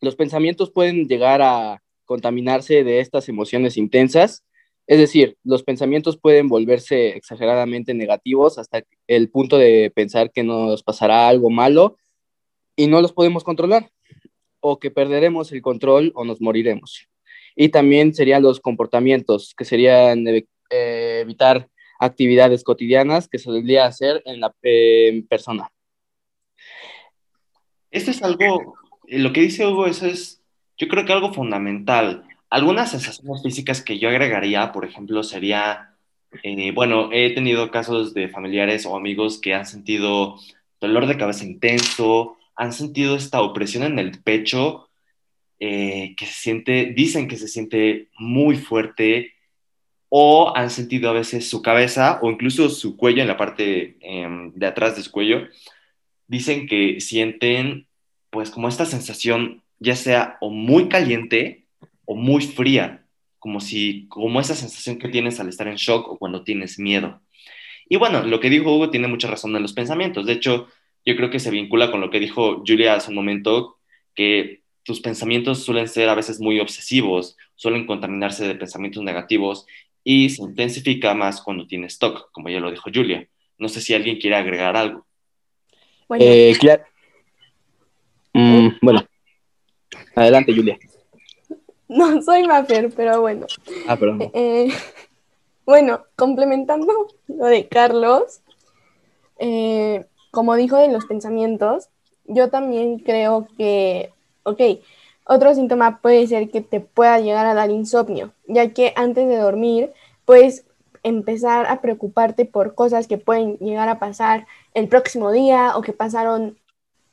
Los 0.00 0.16
pensamientos 0.16 0.70
pueden 0.70 1.06
llegar 1.08 1.40
a 1.42 1.82
contaminarse 2.08 2.82
de 2.82 3.00
estas 3.00 3.28
emociones 3.28 3.76
intensas. 3.76 4.42
Es 4.86 4.98
decir, 4.98 5.36
los 5.44 5.62
pensamientos 5.62 6.18
pueden 6.18 6.48
volverse 6.48 7.10
exageradamente 7.10 7.92
negativos 7.92 8.58
hasta 8.58 8.82
el 9.06 9.28
punto 9.28 9.58
de 9.58 9.92
pensar 9.94 10.32
que 10.32 10.42
nos 10.42 10.82
pasará 10.82 11.28
algo 11.28 11.50
malo 11.50 11.98
y 12.74 12.86
no 12.86 13.02
los 13.02 13.12
podemos 13.12 13.44
controlar 13.44 13.90
o 14.60 14.78
que 14.78 14.90
perderemos 14.90 15.52
el 15.52 15.60
control 15.60 16.10
o 16.14 16.24
nos 16.24 16.40
moriremos. 16.40 17.06
Y 17.54 17.68
también 17.68 18.14
serían 18.14 18.42
los 18.42 18.60
comportamientos, 18.60 19.54
que 19.54 19.66
serían 19.66 20.26
eh, 20.26 20.46
evitar 20.70 21.68
actividades 22.00 22.64
cotidianas 22.64 23.28
que 23.28 23.38
se 23.38 23.50
debería 23.50 23.84
hacer 23.84 24.22
en 24.24 24.40
la 24.40 24.54
persona. 25.28 25.70
Esto 27.90 28.10
es 28.10 28.22
algo, 28.22 28.76
eh, 29.06 29.18
lo 29.18 29.32
que 29.32 29.42
dice 29.42 29.66
Hugo, 29.66 29.86
eso 29.86 30.06
es, 30.06 30.42
yo 30.78 30.88
creo 30.88 31.04
que 31.04 31.12
algo 31.12 31.32
fundamental. 31.32 32.24
Algunas 32.50 32.90
sensaciones 32.90 33.42
físicas 33.42 33.82
que 33.82 33.98
yo 33.98 34.08
agregaría, 34.08 34.72
por 34.72 34.84
ejemplo, 34.84 35.22
sería, 35.22 35.94
eh, 36.42 36.72
bueno, 36.72 37.10
he 37.12 37.34
tenido 37.34 37.70
casos 37.70 38.14
de 38.14 38.28
familiares 38.28 38.86
o 38.86 38.96
amigos 38.96 39.40
que 39.40 39.54
han 39.54 39.66
sentido 39.66 40.36
dolor 40.80 41.06
de 41.06 41.18
cabeza 41.18 41.44
intenso, 41.44 42.36
han 42.56 42.72
sentido 42.72 43.16
esta 43.16 43.42
opresión 43.42 43.82
en 43.84 43.98
el 43.98 44.22
pecho, 44.22 44.88
eh, 45.60 46.14
que 46.16 46.26
se 46.26 46.32
siente, 46.32 46.92
dicen 46.96 47.28
que 47.28 47.36
se 47.36 47.48
siente 47.48 48.08
muy 48.18 48.56
fuerte, 48.56 49.32
o 50.08 50.52
han 50.56 50.70
sentido 50.70 51.10
a 51.10 51.12
veces 51.12 51.48
su 51.48 51.62
cabeza 51.62 52.18
o 52.22 52.30
incluso 52.30 52.68
su 52.70 52.96
cuello 52.96 53.22
en 53.22 53.28
la 53.28 53.36
parte 53.36 53.96
em, 54.00 54.52
de 54.54 54.66
atrás 54.66 54.96
de 54.96 55.02
su 55.02 55.10
cuello, 55.10 55.48
dicen 56.26 56.66
que 56.66 57.00
sienten 57.00 57.86
pues 58.30 58.50
como 58.50 58.68
esta 58.68 58.86
sensación 58.86 59.62
ya 59.80 59.96
sea 59.96 60.38
o 60.40 60.50
muy 60.50 60.88
caliente 60.88 61.66
o 62.04 62.14
muy 62.14 62.42
fría, 62.42 63.04
como 63.38 63.60
si 63.60 64.06
como 64.08 64.40
esa 64.40 64.54
sensación 64.54 64.98
que 64.98 65.08
tienes 65.08 65.40
al 65.40 65.48
estar 65.48 65.68
en 65.68 65.76
shock 65.76 66.08
o 66.08 66.18
cuando 66.18 66.44
tienes 66.44 66.78
miedo. 66.78 67.20
Y 67.88 67.96
bueno, 67.96 68.22
lo 68.22 68.40
que 68.40 68.50
dijo 68.50 68.74
Hugo 68.74 68.90
tiene 68.90 69.08
mucha 69.08 69.28
razón 69.28 69.54
en 69.56 69.62
los 69.62 69.72
pensamientos. 69.72 70.26
De 70.26 70.32
hecho, 70.32 70.68
yo 71.04 71.16
creo 71.16 71.30
que 71.30 71.40
se 71.40 71.50
vincula 71.50 71.90
con 71.90 72.00
lo 72.00 72.10
que 72.10 72.20
dijo 72.20 72.62
Julia 72.66 72.94
hace 72.94 73.10
un 73.10 73.16
momento, 73.16 73.78
que 74.14 74.62
tus 74.82 75.00
pensamientos 75.00 75.64
suelen 75.64 75.88
ser 75.88 76.08
a 76.08 76.14
veces 76.14 76.40
muy 76.40 76.60
obsesivos, 76.60 77.36
suelen 77.56 77.86
contaminarse 77.86 78.46
de 78.46 78.54
pensamientos 78.54 79.02
negativos 79.02 79.66
y 80.02 80.30
se 80.30 80.42
intensifica 80.42 81.14
más 81.14 81.42
cuando 81.42 81.66
tienes 81.66 81.98
TOC, 81.98 82.30
como 82.32 82.48
ya 82.48 82.60
lo 82.60 82.70
dijo 82.70 82.90
Julia. 82.92 83.28
No 83.58 83.68
sé 83.68 83.80
si 83.80 83.94
alguien 83.94 84.18
quiere 84.18 84.36
agregar 84.36 84.76
algo. 84.76 85.06
Bueno, 86.08 86.24
eh, 86.26 86.56
mm, 88.32 88.68
bueno. 88.80 89.06
Adelante 90.20 90.54
Julia. 90.54 90.78
No 91.88 92.20
soy 92.20 92.46
Mafer, 92.46 92.90
pero 92.94 93.20
bueno. 93.20 93.46
Ah, 93.86 93.96
perdón. 93.96 94.22
Eh, 94.22 94.30
eh, 94.34 94.68
bueno, 95.64 96.04
complementando 96.16 97.08
lo 97.28 97.46
de 97.46 97.66
Carlos, 97.68 98.40
como 100.30 100.54
dijo 100.56 100.76
de 100.76 100.88
los 100.88 101.06
pensamientos, 101.06 101.88
yo 102.26 102.50
también 102.50 102.98
creo 102.98 103.48
que, 103.56 104.12
ok, 104.42 104.60
otro 105.24 105.54
síntoma 105.54 106.00
puede 106.00 106.26
ser 106.26 106.50
que 106.50 106.60
te 106.60 106.80
pueda 106.80 107.18
llegar 107.20 107.46
a 107.46 107.54
dar 107.54 107.70
insomnio, 107.70 108.32
ya 108.46 108.72
que 108.72 108.92
antes 108.96 109.28
de 109.28 109.36
dormir 109.36 109.92
puedes 110.24 110.64
empezar 111.02 111.66
a 111.66 111.80
preocuparte 111.80 112.44
por 112.44 112.74
cosas 112.74 113.06
que 113.06 113.18
pueden 113.18 113.56
llegar 113.58 113.88
a 113.88 113.98
pasar 113.98 114.46
el 114.74 114.88
próximo 114.88 115.30
día 115.30 115.76
o 115.76 115.82
que 115.82 115.92
pasaron 115.92 116.58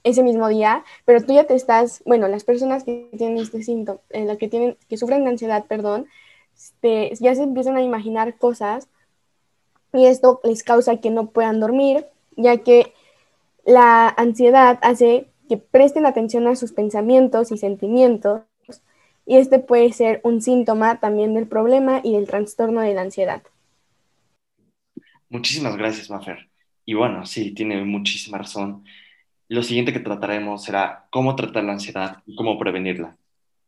ese 0.05 0.23
mismo 0.23 0.47
día, 0.47 0.85
pero 1.03 1.21
tú 1.21 1.33
ya 1.33 1.45
te 1.45 1.55
estás, 1.55 2.01
bueno, 2.05 2.27
las 2.27 2.45
personas 2.45 2.83
que 2.85 3.09
tienen 3.17 3.37
este 3.37 3.63
síntoma, 3.63 3.99
eh, 4.11 4.37
que 4.37 4.47
tienen, 4.47 4.77
que 4.87 4.97
sufren 4.97 5.23
de 5.25 5.31
ansiedad, 5.31 5.65
perdón, 5.65 6.07
este, 6.55 7.11
ya 7.19 7.35
se 7.35 7.43
empiezan 7.43 7.75
a 7.75 7.81
imaginar 7.81 8.37
cosas 8.37 8.87
y 9.91 10.05
esto 10.05 10.39
les 10.43 10.63
causa 10.63 10.97
que 10.97 11.09
no 11.09 11.31
puedan 11.31 11.59
dormir, 11.59 12.05
ya 12.37 12.57
que 12.57 12.93
la 13.65 14.07
ansiedad 14.07 14.79
hace 14.83 15.27
que 15.49 15.57
presten 15.57 16.05
atención 16.05 16.47
a 16.47 16.55
sus 16.55 16.71
pensamientos 16.71 17.51
y 17.51 17.57
sentimientos 17.57 18.43
y 19.25 19.37
este 19.37 19.57
puede 19.59 19.91
ser 19.91 20.21
un 20.23 20.41
síntoma 20.41 20.99
también 20.99 21.33
del 21.33 21.47
problema 21.47 21.99
y 22.03 22.13
del 22.13 22.27
trastorno 22.27 22.81
de 22.81 22.93
la 22.93 23.01
ansiedad. 23.01 23.41
Muchísimas 25.29 25.75
gracias, 25.75 26.11
Mafer. 26.11 26.47
Y 26.85 26.93
bueno, 26.93 27.25
sí, 27.25 27.51
tiene 27.55 27.83
muchísima 27.83 28.37
razón. 28.37 28.85
Lo 29.47 29.61
siguiente 29.61 29.93
que 29.93 29.99
trataremos 29.99 30.63
será 30.63 31.05
cómo 31.11 31.35
tratar 31.35 31.63
la 31.65 31.73
ansiedad 31.73 32.23
y 32.25 32.35
cómo 32.35 32.57
prevenirla. 32.57 33.15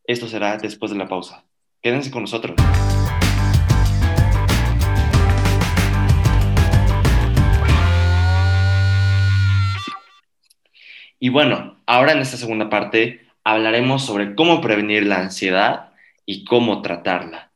Esto 0.05 0.27
será 0.27 0.57
después 0.57 0.91
de 0.91 0.97
la 0.97 1.07
pausa. 1.07 1.45
Quédense 1.83 2.09
con 2.09 2.23
nosotros. 2.23 2.55
Y 11.19 11.29
bueno, 11.29 11.77
ahora 11.85 12.13
en 12.13 12.19
esta 12.21 12.37
segunda 12.37 12.71
parte 12.71 13.27
hablaremos 13.43 14.03
sobre 14.03 14.33
cómo 14.33 14.61
prevenir 14.61 15.05
la 15.05 15.19
ansiedad 15.19 15.93
y 16.25 16.43
cómo 16.43 16.81
tratarla. 16.81 17.51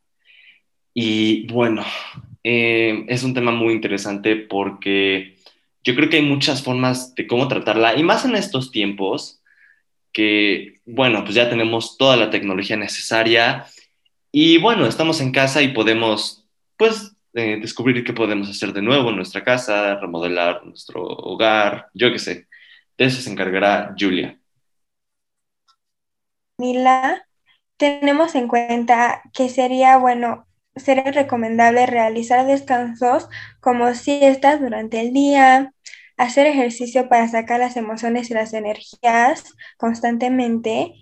Y 0.93 1.47
bueno, 1.51 1.83
eh, 2.43 3.03
es 3.07 3.23
un 3.23 3.33
tema 3.33 3.51
muy 3.51 3.73
interesante 3.73 4.35
porque 4.35 5.40
yo 5.83 5.95
creo 5.95 6.09
que 6.09 6.17
hay 6.17 6.23
muchas 6.23 6.63
formas 6.63 7.15
de 7.15 7.27
cómo 7.27 7.47
tratarla 7.47 7.95
y 7.97 8.03
más 8.03 8.25
en 8.25 8.35
estos 8.35 8.71
tiempos 8.71 9.41
que, 10.13 10.79
bueno, 10.85 11.23
pues 11.23 11.35
ya 11.35 11.49
tenemos 11.49 11.97
toda 11.97 12.17
la 12.17 12.29
tecnología 12.29 12.77
necesaria 12.77 13.65
y 14.31 14.57
bueno, 14.59 14.85
estamos 14.85 15.21
en 15.21 15.31
casa 15.31 15.61
y 15.61 15.69
podemos, 15.69 16.45
pues, 16.77 17.15
eh, 17.33 17.57
descubrir 17.61 18.03
qué 18.03 18.13
podemos 18.13 18.49
hacer 18.49 18.73
de 18.73 18.81
nuevo 18.81 19.09
en 19.09 19.15
nuestra 19.15 19.43
casa, 19.43 19.95
remodelar 19.95 20.65
nuestro 20.65 21.03
hogar, 21.03 21.87
yo 21.93 22.11
qué 22.11 22.19
sé. 22.19 22.47
De 22.97 23.05
eso 23.05 23.21
se 23.21 23.31
encargará 23.31 23.95
Julia. 23.97 24.37
Mila, 26.57 27.25
tenemos 27.77 28.35
en 28.35 28.47
cuenta 28.47 29.21
que 29.33 29.49
sería 29.49 29.97
bueno, 29.97 30.45
sería 30.75 31.11
recomendable 31.11 31.85
realizar 31.85 32.45
descansos 32.45 33.27
como 33.59 33.93
siestas 33.93 34.59
durante 34.61 35.01
el 35.01 35.13
día, 35.13 35.73
hacer 36.17 36.47
ejercicio 36.47 37.09
para 37.09 37.27
sacar 37.27 37.59
las 37.59 37.77
emociones 37.77 38.29
y 38.29 38.33
las 38.33 38.53
energías 38.53 39.55
constantemente. 39.77 40.93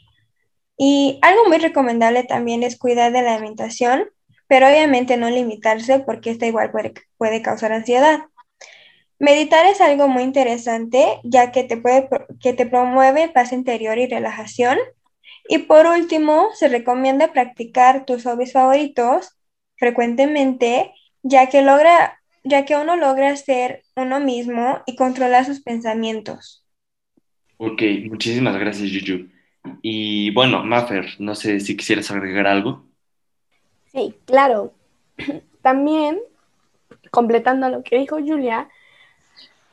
Y 0.78 1.20
algo 1.22 1.46
muy 1.48 1.58
recomendable 1.58 2.24
también 2.24 2.64
es 2.64 2.78
cuidar 2.78 3.12
de 3.12 3.22
la 3.22 3.36
alimentación, 3.36 4.10
pero 4.48 4.68
obviamente 4.68 5.18
no 5.18 5.30
limitarse 5.30 6.00
porque 6.00 6.32
esta 6.32 6.48
igual 6.48 6.72
puede, 6.72 6.94
puede 7.18 7.42
causar 7.42 7.72
ansiedad. 7.74 8.22
Meditar 9.20 9.66
es 9.66 9.82
algo 9.82 10.08
muy 10.08 10.24
interesante, 10.24 11.20
ya 11.26 11.52
que 11.52 11.66
te, 11.66 11.76
puede, 11.76 12.08
que 12.40 12.54
te 12.54 12.66
promueve 12.66 13.28
paz 13.28 13.52
interior 13.52 13.98
y 13.98 14.08
relajación. 14.08 14.78
Y 15.50 15.60
por 15.60 15.86
último, 15.88 16.48
se 16.54 16.70
recomienda 16.70 17.34
practicar 17.34 18.06
tus 18.06 18.24
hobbies 18.24 18.54
favoritos 18.54 19.39
frecuentemente, 19.80 20.94
ya 21.24 21.50
que, 21.50 21.62
logra, 21.64 22.22
ya 22.44 22.66
que 22.66 22.76
uno 22.76 22.96
logra 22.98 23.36
ser 23.36 23.84
uno 23.96 24.20
mismo 24.20 24.82
y 24.86 24.96
controlar 24.96 25.46
sus 25.46 25.62
pensamientos. 25.62 26.64
Ok, 27.58 27.82
muchísimas 28.10 28.58
gracias, 28.58 28.90
Yuyu. 28.90 29.30
Y 29.82 30.32
bueno, 30.32 30.64
Maffer, 30.64 31.16
no 31.20 31.36
sé 31.36 31.60
si 31.60 31.76
quisieras 31.76 32.12
agregar 32.12 32.48
algo. 32.48 32.86
Sí, 33.92 34.16
claro. 34.26 34.74
También, 35.62 36.20
completando 37.12 37.70
lo 37.70 37.84
que 37.84 37.98
dijo 37.98 38.18
Julia, 38.18 38.70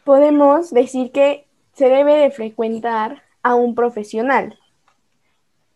podemos 0.04 0.72
decir 0.72 1.12
que 1.12 1.46
se 1.75 1.88
debe 1.88 2.14
de 2.14 2.30
frecuentar 2.30 3.22
a 3.42 3.54
un 3.54 3.75
profesional. 3.75 4.58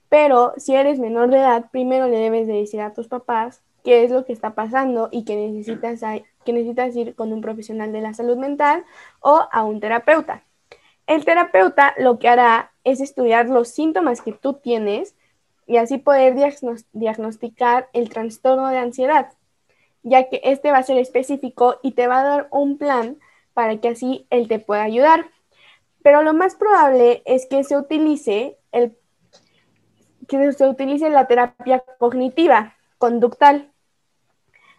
Pero 0.09 0.55
si 0.57 0.75
eres 0.75 0.99
menor 0.99 1.31
de 1.31 1.39
edad, 1.39 1.71
primero 1.71 2.09
le 2.09 2.19
debes 2.19 2.47
de 2.47 2.55
decir 2.55 2.81
a 2.81 2.93
tus 2.93 3.07
papás 3.07 3.63
qué 3.83 4.05
es 4.05 4.11
lo 4.11 4.25
que 4.25 4.33
está 4.33 4.55
pasando 4.55 5.09
y 5.11 5.25
que 5.25 5.37
necesitas, 5.37 6.01
que 6.45 6.53
necesitas 6.53 6.95
ir 6.97 7.15
con 7.15 7.33
un 7.33 7.41
profesional 7.41 7.93
de 7.93 8.01
la 8.01 8.15
salud 8.15 8.37
mental 8.37 8.85
o 9.21 9.49
a 9.51 9.65
un 9.65 9.81
terapeuta. 9.81 10.45
El 11.07 11.25
terapeuta 11.25 11.95
lo 11.99 12.19
que 12.19 12.29
hará 12.29 12.73
es 12.85 13.01
estudiar 13.01 13.49
los 13.49 13.69
síntomas 13.69 14.23
que 14.23 14.33
tú 14.33 14.55
tienes 14.55 15.15
y 15.67 15.77
así 15.77 15.99
poder 15.99 16.35
diagnosticar 16.93 17.89
el 17.93 18.09
trastorno 18.09 18.69
de 18.69 18.79
ansiedad, 18.79 19.33
ya 20.03 20.29
que 20.29 20.41
este 20.45 20.71
va 20.71 20.79
a 20.79 20.83
ser 20.83 20.99
específico 20.99 21.77
y 21.83 21.93
te 21.93 22.07
va 22.07 22.21
a 22.21 22.25
dar 22.25 22.49
un 22.51 22.79
plan 22.79 23.19
para 23.55 23.77
que 23.79 23.89
así 23.89 24.27
él 24.31 24.49
te 24.49 24.59
pueda 24.59 24.83
ayudar. 24.83 25.27
Pero 26.03 26.23
lo 26.23 26.33
más 26.33 26.55
probable 26.55 27.23
es 27.25 27.47
que 27.47 27.63
se 27.65 27.77
utilice 27.77 28.57
que 30.31 30.53
se 30.53 30.69
utilice 30.69 31.11
la 31.11 31.27
terapia 31.27 31.83
cognitiva, 31.99 32.77
conductal. 33.01 33.73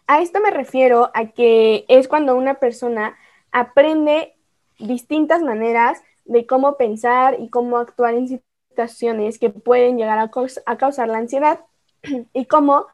A 0.08 0.22
esto 0.22 0.40
me 0.40 0.52
refiero 0.52 1.12
a 1.14 1.32
que 1.32 1.84
es 1.90 2.08
cuando 2.08 2.38
una 2.38 2.54
persona 2.54 3.18
aprende 3.52 4.36
distintas 4.80 5.42
maneras 5.42 6.02
de 6.24 6.46
cómo 6.46 6.78
pensar 6.78 7.38
y 7.40 7.50
cómo 7.50 7.78
actuar 7.78 8.14
en 8.14 8.28
situaciones 8.28 9.40
que 9.40 9.50
pueden 9.50 9.98
llegar 9.98 10.20
a, 10.20 10.32
a 10.66 10.78
causar 10.78 11.10
la 11.10 11.18
ansiedad 11.18 11.66
y 12.34 12.46
cómo 12.46 12.86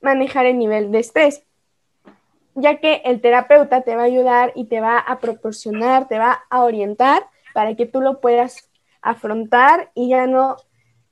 manejar 0.00 0.46
el 0.46 0.58
nivel 0.58 0.92
de 0.92 1.00
estrés 1.00 1.42
ya 2.60 2.78
que 2.78 3.02
el 3.04 3.20
terapeuta 3.20 3.82
te 3.82 3.94
va 3.94 4.02
a 4.02 4.06
ayudar 4.06 4.52
y 4.54 4.64
te 4.64 4.80
va 4.80 4.98
a 4.98 5.20
proporcionar, 5.20 6.08
te 6.08 6.18
va 6.18 6.44
a 6.50 6.62
orientar 6.64 7.26
para 7.54 7.76
que 7.76 7.86
tú 7.86 8.00
lo 8.00 8.20
puedas 8.20 8.68
afrontar 9.00 9.90
y 9.94 10.08
ya 10.08 10.26
no 10.26 10.56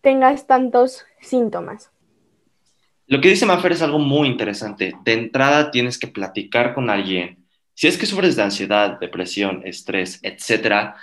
tengas 0.01 0.47
tantos 0.47 1.05
síntomas. 1.21 1.91
Lo 3.07 3.21
que 3.21 3.29
dice 3.29 3.47
Maffer 3.47 3.73
es 3.73 3.83
algo 3.83 3.99
muy 3.99 4.29
interesante. 4.29 4.95
De 5.05 5.13
entrada 5.13 5.71
tienes 5.71 5.99
que 5.99 6.09
platicar 6.09 6.75
con 6.75 6.91
alguien. 6.91 7.47
Si 7.75 7.87
es 7.87 7.99
que 7.99 8.07
sufres 8.07 8.37
de 8.37 8.43
ansiedad, 8.43 8.99
depresión, 8.99 9.63
estrés, 9.65 10.19
etcétera, 10.23 10.97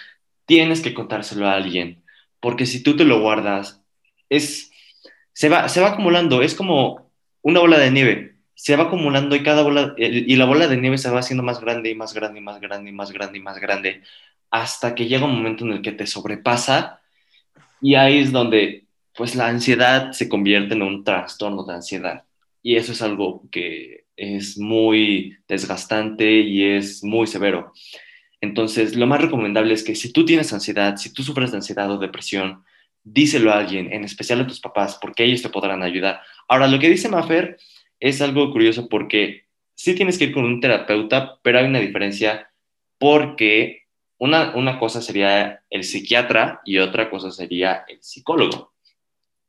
tienes 0.45 0.81
que 0.81 0.93
contárselo 0.93 1.47
a 1.47 1.53
alguien. 1.53 2.03
Porque 2.39 2.65
si 2.65 2.83
tú 2.83 2.95
te 2.97 3.05
lo 3.05 3.21
guardas, 3.21 3.81
es, 4.29 4.71
se, 5.33 5.49
va, 5.49 5.69
se 5.69 5.81
va 5.81 5.89
acumulando. 5.89 6.41
Es 6.41 6.55
como 6.55 7.11
una 7.41 7.59
bola 7.59 7.77
de 7.79 7.91
nieve. 7.91 8.35
Se 8.55 8.75
va 8.75 8.83
acumulando 8.85 9.35
y 9.35 9.43
cada 9.43 9.63
bola, 9.63 9.95
y 9.97 10.35
la 10.35 10.45
bola 10.45 10.67
de 10.67 10.77
nieve 10.77 10.97
se 10.97 11.09
va 11.09 11.19
haciendo 11.19 11.43
más 11.43 11.59
grande 11.59 11.89
y 11.89 11.95
más 11.95 12.13
grande 12.13 12.39
y 12.39 12.41
más 12.43 12.59
grande 12.59 12.89
y 12.89 12.93
más 12.93 13.11
grande 13.11 13.37
y 13.37 13.41
más 13.41 13.59
grande 13.59 14.03
hasta 14.53 14.93
que 14.93 15.07
llega 15.07 15.25
un 15.25 15.35
momento 15.35 15.65
en 15.65 15.73
el 15.73 15.81
que 15.81 15.91
te 15.93 16.05
sobrepasa 16.05 17.01
y 17.81 17.95
ahí 17.95 18.19
es 18.19 18.31
donde 18.31 18.82
pues 19.15 19.35
la 19.35 19.47
ansiedad 19.47 20.11
se 20.11 20.27
convierte 20.29 20.73
en 20.73 20.81
un 20.81 21.03
trastorno 21.03 21.63
de 21.63 21.75
ansiedad. 21.75 22.25
Y 22.61 22.75
eso 22.77 22.93
es 22.93 23.01
algo 23.01 23.43
que 23.51 24.05
es 24.15 24.57
muy 24.57 25.37
desgastante 25.47 26.31
y 26.31 26.63
es 26.63 27.03
muy 27.03 27.27
severo. 27.27 27.73
Entonces, 28.41 28.95
lo 28.95 29.07
más 29.07 29.21
recomendable 29.21 29.73
es 29.73 29.83
que 29.83 29.95
si 29.95 30.11
tú 30.11 30.25
tienes 30.25 30.51
ansiedad, 30.53 30.97
si 30.97 31.13
tú 31.13 31.23
sufres 31.23 31.51
de 31.51 31.57
ansiedad 31.57 31.89
o 31.91 31.97
depresión, 31.97 32.63
díselo 33.03 33.51
a 33.51 33.59
alguien, 33.59 33.91
en 33.91 34.03
especial 34.03 34.41
a 34.41 34.47
tus 34.47 34.59
papás, 34.59 34.97
porque 35.01 35.23
ellos 35.23 35.41
te 35.41 35.49
podrán 35.49 35.83
ayudar. 35.83 36.21
Ahora, 36.47 36.67
lo 36.67 36.79
que 36.79 36.89
dice 36.89 37.09
Mafer 37.09 37.57
es 37.99 38.21
algo 38.21 38.51
curioso 38.51 38.89
porque 38.89 39.45
sí 39.75 39.95
tienes 39.95 40.17
que 40.17 40.25
ir 40.25 40.33
con 40.33 40.45
un 40.45 40.59
terapeuta, 40.59 41.39
pero 41.41 41.59
hay 41.59 41.65
una 41.65 41.79
diferencia 41.79 42.49
porque 42.97 43.83
una, 44.17 44.55
una 44.55 44.79
cosa 44.79 45.01
sería 45.01 45.63
el 45.69 45.83
psiquiatra 45.83 46.61
y 46.65 46.77
otra 46.77 47.09
cosa 47.09 47.31
sería 47.31 47.83
el 47.87 48.01
psicólogo 48.01 48.72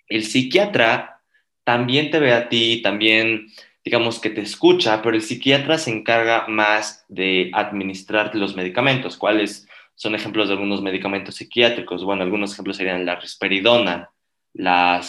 el 0.09 0.25
psiquiatra 0.25 1.21
también 1.65 2.11
te 2.11 2.19
ve 2.21 2.33
a 2.33 2.49
ti, 2.49 2.83
también 2.83 3.49
digamos 3.85 4.19
que 4.19 4.31
te 4.31 4.41
escucha, 4.41 5.03
pero 5.03 5.15
el 5.15 5.23
psiquiatra 5.23 5.77
se 5.79 5.91
encarga 5.91 6.47
más 6.49 7.05
de 7.09 7.51
administrar 7.53 8.35
los 8.35 8.57
medicamentos. 8.57 9.17
¿Cuáles 9.17 9.69
son 9.95 10.15
ejemplos 10.15 10.49
de 10.49 10.55
algunos 10.55 10.81
medicamentos 10.81 11.37
psiquiátricos? 11.37 12.03
Bueno, 12.05 12.23
algunos 12.23 12.53
ejemplos 12.53 12.79
serían 12.79 13.05
la 13.05 13.17
risperidona, 13.17 14.11
la 14.55 15.03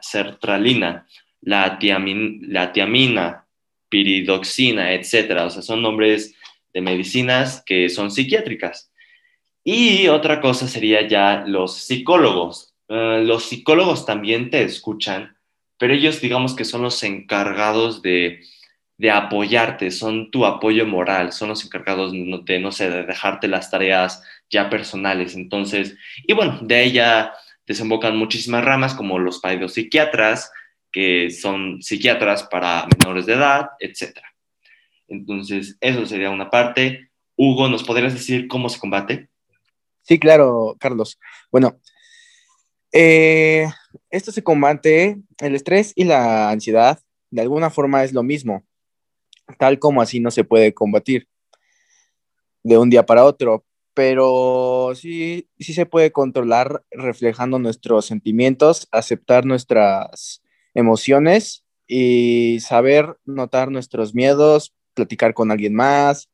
sertralina, 0.00 1.06
la, 1.42 1.78
la 1.80 2.72
tiamina, 2.72 3.46
piridoxina, 3.88 4.92
etcétera. 4.92 5.44
O 5.44 5.50
sea, 5.50 5.60
son 5.60 5.82
nombres 5.82 6.34
de 6.72 6.80
medicinas 6.80 7.62
que 7.66 7.90
son 7.90 8.10
psiquiátricas. 8.10 8.90
Y 9.62 10.08
otra 10.08 10.40
cosa 10.40 10.66
sería 10.66 11.06
ya 11.06 11.44
los 11.46 11.76
psicólogos. 11.76 12.71
Eh, 12.94 13.22
los 13.24 13.44
psicólogos 13.44 14.04
también 14.04 14.50
te 14.50 14.62
escuchan, 14.62 15.34
pero 15.78 15.94
ellos 15.94 16.20
digamos 16.20 16.54
que 16.54 16.66
son 16.66 16.82
los 16.82 17.02
encargados 17.02 18.02
de, 18.02 18.40
apoyarte, 19.10 19.90
son 19.90 20.30
tu 20.30 20.44
apoyo 20.44 20.86
moral, 20.86 21.32
son 21.32 21.48
los 21.48 21.64
encargados 21.64 22.12
de, 22.12 22.60
no 22.60 22.70
sé, 22.70 22.90
de 22.90 23.04
dejarte 23.04 23.48
las 23.48 23.70
tareas 23.70 24.22
ya 24.50 24.68
personales. 24.68 25.34
Entonces, 25.34 25.96
y 26.26 26.34
bueno, 26.34 26.58
de 26.60 26.84
ella 26.84 27.32
desembocan 27.66 28.14
muchísimas 28.14 28.62
ramas 28.62 28.94
como 28.94 29.18
los 29.18 29.40
psiquiatras, 29.68 30.52
que 30.92 31.30
son 31.30 31.80
psiquiatras 31.80 32.42
para 32.42 32.86
menores 32.98 33.24
de 33.24 33.32
edad, 33.32 33.70
etc. 33.80 34.20
Entonces, 35.08 35.78
eso 35.80 36.04
sería 36.04 36.28
una 36.28 36.50
parte. 36.50 37.10
Hugo, 37.36 37.70
¿nos 37.70 37.84
podrías 37.84 38.12
decir 38.12 38.48
cómo 38.48 38.68
se 38.68 38.78
combate? 38.78 39.30
Sí, 40.02 40.18
claro, 40.18 40.76
Carlos. 40.78 41.18
Bueno, 41.50 41.80
eh, 42.92 43.66
esto 44.10 44.32
se 44.32 44.42
combate, 44.42 45.20
el 45.38 45.54
estrés 45.54 45.92
y 45.96 46.04
la 46.04 46.50
ansiedad 46.50 47.00
de 47.30 47.40
alguna 47.40 47.70
forma 47.70 48.04
es 48.04 48.12
lo 48.12 48.22
mismo, 48.22 48.62
tal 49.58 49.78
como 49.78 50.02
así 50.02 50.20
no 50.20 50.30
se 50.30 50.44
puede 50.44 50.74
combatir 50.74 51.28
de 52.62 52.78
un 52.78 52.90
día 52.90 53.04
para 53.06 53.24
otro, 53.24 53.64
pero 53.94 54.92
sí, 54.94 55.48
sí 55.58 55.72
se 55.74 55.86
puede 55.86 56.12
controlar 56.12 56.84
reflejando 56.90 57.58
nuestros 57.58 58.06
sentimientos, 58.06 58.88
aceptar 58.92 59.46
nuestras 59.46 60.42
emociones 60.74 61.64
y 61.86 62.60
saber 62.60 63.18
notar 63.24 63.70
nuestros 63.70 64.14
miedos, 64.14 64.74
platicar 64.94 65.34
con 65.34 65.50
alguien 65.50 65.74
más, 65.74 66.30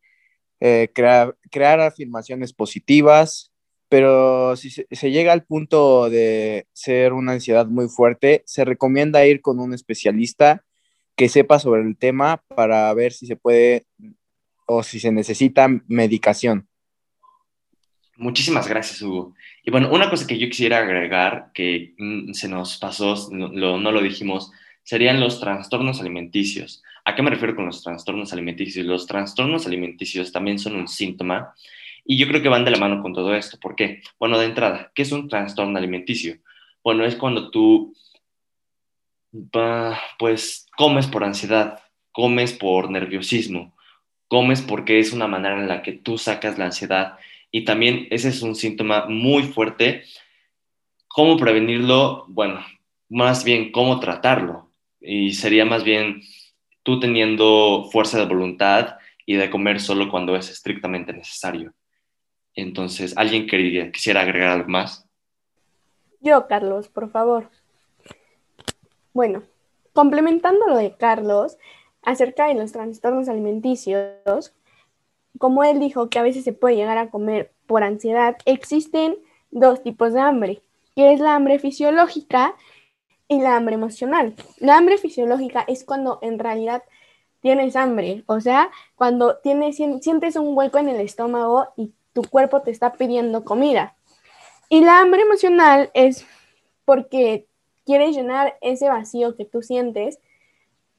eh, 0.60 0.90
crear, 0.92 1.36
crear 1.50 1.80
afirmaciones 1.80 2.52
positivas 2.52 3.47
pero 3.88 4.54
si 4.56 4.70
se, 4.70 5.10
llega 5.10 5.32
al 5.32 5.44
punto 5.44 6.10
de 6.10 6.66
ser 6.72 7.12
una 7.12 7.32
ansiedad 7.32 7.66
muy 7.66 7.88
fuerte, 7.88 8.42
se 8.46 8.64
recomienda 8.64 9.26
ir 9.26 9.40
con 9.40 9.60
un 9.60 9.72
especialista 9.72 10.64
que 11.16 11.28
sepa 11.28 11.58
sobre 11.58 11.82
el 11.82 11.96
tema 11.96 12.42
para 12.54 12.92
ver 12.94 13.12
si 13.12 13.26
se 13.26 13.36
puede 13.36 13.86
o 14.66 14.82
si 14.82 15.00
se 15.00 15.10
necesita 15.10 15.68
medicación. 15.88 16.68
Muchísimas 18.16 18.68
gracias, 18.68 19.00
Hugo. 19.00 19.34
Y 19.64 19.70
bueno, 19.70 19.90
una 19.92 20.10
cosa 20.10 20.26
que 20.26 20.38
yo 20.38 20.48
quisiera 20.48 20.78
agregar, 20.78 21.50
que 21.54 21.94
mm, 21.98 22.32
se 22.32 22.48
nos 22.48 22.76
pasó, 22.78 23.14
no, 23.30 23.78
no 23.78 23.92
lo 23.92 24.02
dijimos, 24.02 24.52
serían 24.82 25.20
los 25.20 25.40
trastornos 25.40 26.00
alimenticios. 26.00 26.82
¿A 27.04 27.14
qué 27.14 27.22
me 27.22 27.30
refiero 27.30 27.56
con 27.56 27.66
los 27.66 27.82
trastornos 27.82 28.32
alimenticios? 28.32 28.84
Los 28.84 29.06
trastornos 29.06 29.66
alimenticios 29.66 30.30
también 30.30 30.58
son 30.58 30.76
un 30.76 30.88
síntoma 30.88 31.54
y 32.10 32.16
yo 32.16 32.26
creo 32.26 32.40
que 32.40 32.48
van 32.48 32.64
de 32.64 32.70
la 32.70 32.78
mano 32.78 33.02
con 33.02 33.12
todo 33.12 33.34
esto. 33.34 33.58
¿Por 33.60 33.76
qué? 33.76 34.00
Bueno, 34.18 34.38
de 34.38 34.46
entrada, 34.46 34.90
¿qué 34.94 35.02
es 35.02 35.12
un 35.12 35.28
trastorno 35.28 35.76
alimenticio? 35.76 36.38
Bueno, 36.82 37.04
es 37.04 37.14
cuando 37.16 37.50
tú, 37.50 37.94
pues, 40.18 40.66
comes 40.74 41.06
por 41.06 41.22
ansiedad, 41.22 41.82
comes 42.10 42.54
por 42.54 42.90
nerviosismo, 42.90 43.76
comes 44.26 44.62
porque 44.62 44.98
es 44.98 45.12
una 45.12 45.26
manera 45.26 45.60
en 45.60 45.68
la 45.68 45.82
que 45.82 45.92
tú 45.92 46.16
sacas 46.16 46.56
la 46.56 46.64
ansiedad. 46.64 47.18
Y 47.50 47.66
también 47.66 48.08
ese 48.10 48.30
es 48.30 48.40
un 48.40 48.54
síntoma 48.54 49.04
muy 49.06 49.42
fuerte. 49.42 50.04
¿Cómo 51.08 51.36
prevenirlo? 51.36 52.24
Bueno, 52.28 52.64
más 53.10 53.44
bien 53.44 53.70
cómo 53.70 54.00
tratarlo. 54.00 54.72
Y 54.98 55.34
sería 55.34 55.66
más 55.66 55.84
bien 55.84 56.22
tú 56.82 57.00
teniendo 57.00 57.90
fuerza 57.92 58.18
de 58.18 58.24
voluntad 58.24 58.96
y 59.26 59.34
de 59.34 59.50
comer 59.50 59.78
solo 59.78 60.08
cuando 60.08 60.36
es 60.36 60.48
estrictamente 60.48 61.12
necesario. 61.12 61.74
Entonces, 62.58 63.16
¿alguien 63.16 63.46
quería, 63.46 63.92
quisiera 63.92 64.22
agregar 64.22 64.50
algo 64.50 64.68
más? 64.68 65.06
Yo, 66.20 66.48
Carlos, 66.48 66.88
por 66.88 67.08
favor. 67.08 67.50
Bueno, 69.14 69.44
complementando 69.92 70.66
lo 70.66 70.76
de 70.76 70.96
Carlos 70.96 71.56
acerca 72.02 72.48
de 72.48 72.54
los 72.54 72.72
trastornos 72.72 73.28
alimenticios, 73.28 74.56
como 75.38 75.62
él 75.62 75.78
dijo 75.78 76.10
que 76.10 76.18
a 76.18 76.24
veces 76.24 76.42
se 76.42 76.52
puede 76.52 76.74
llegar 76.74 76.98
a 76.98 77.10
comer 77.10 77.52
por 77.68 77.84
ansiedad, 77.84 78.36
existen 78.44 79.16
dos 79.52 79.84
tipos 79.84 80.12
de 80.12 80.20
hambre, 80.20 80.60
que 80.96 81.12
es 81.12 81.20
la 81.20 81.36
hambre 81.36 81.60
fisiológica 81.60 82.56
y 83.28 83.40
la 83.40 83.54
hambre 83.54 83.76
emocional. 83.76 84.34
La 84.58 84.76
hambre 84.76 84.98
fisiológica 84.98 85.64
es 85.68 85.84
cuando 85.84 86.18
en 86.22 86.40
realidad 86.40 86.82
tienes 87.40 87.76
hambre, 87.76 88.24
o 88.26 88.40
sea, 88.40 88.72
cuando 88.96 89.36
tienes, 89.36 89.76
sientes 89.76 90.34
un 90.34 90.58
hueco 90.58 90.78
en 90.78 90.88
el 90.88 91.00
estómago 91.00 91.68
y 91.76 91.92
tu 92.18 92.28
cuerpo 92.28 92.62
te 92.62 92.72
está 92.72 92.94
pidiendo 92.94 93.44
comida. 93.44 93.94
Y 94.68 94.80
la 94.80 94.98
hambre 94.98 95.22
emocional 95.22 95.88
es 95.94 96.26
porque 96.84 97.46
quieres 97.86 98.16
llenar 98.16 98.56
ese 98.60 98.88
vacío 98.88 99.36
que 99.36 99.44
tú 99.44 99.62
sientes 99.62 100.18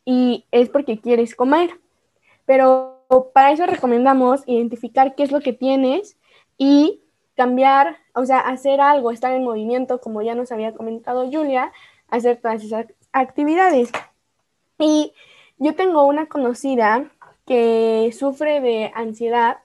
y 0.05 0.45
es 0.51 0.69
porque 0.69 1.01
quieres 1.01 1.36
comer. 1.36 1.71
Pero 2.45 3.03
para 3.34 3.51
eso 3.51 3.65
recomendamos 3.65 4.43
identificar 4.45 5.13
qué 5.13 5.23
es 5.23 5.32
lo 5.34 5.41
que 5.41 5.51
tienes 5.51 6.17
y 6.58 7.01
cambiar, 7.36 7.97
o 8.13 8.25
sea, 8.25 8.39
hacer 8.39 8.79
algo, 8.79 9.12
estar 9.12 9.34
en 9.34 9.43
movimiento, 9.43 9.99
como 9.99 10.21
ya 10.21 10.36
nos 10.36 10.53
había 10.53 10.73
comentado 10.73 11.29
Julia, 11.29 11.73
hacer 12.08 12.38
todas 12.38 12.63
esas 12.63 12.86
actividades. 13.12 13.91
Y 14.77 15.12
yo 15.58 15.75
tengo 15.75 16.03
una 16.03 16.27
conocida 16.27 17.12
que 17.45 18.10
sufre 18.17 18.62
de 18.62 18.89
ansiedad 18.95 19.58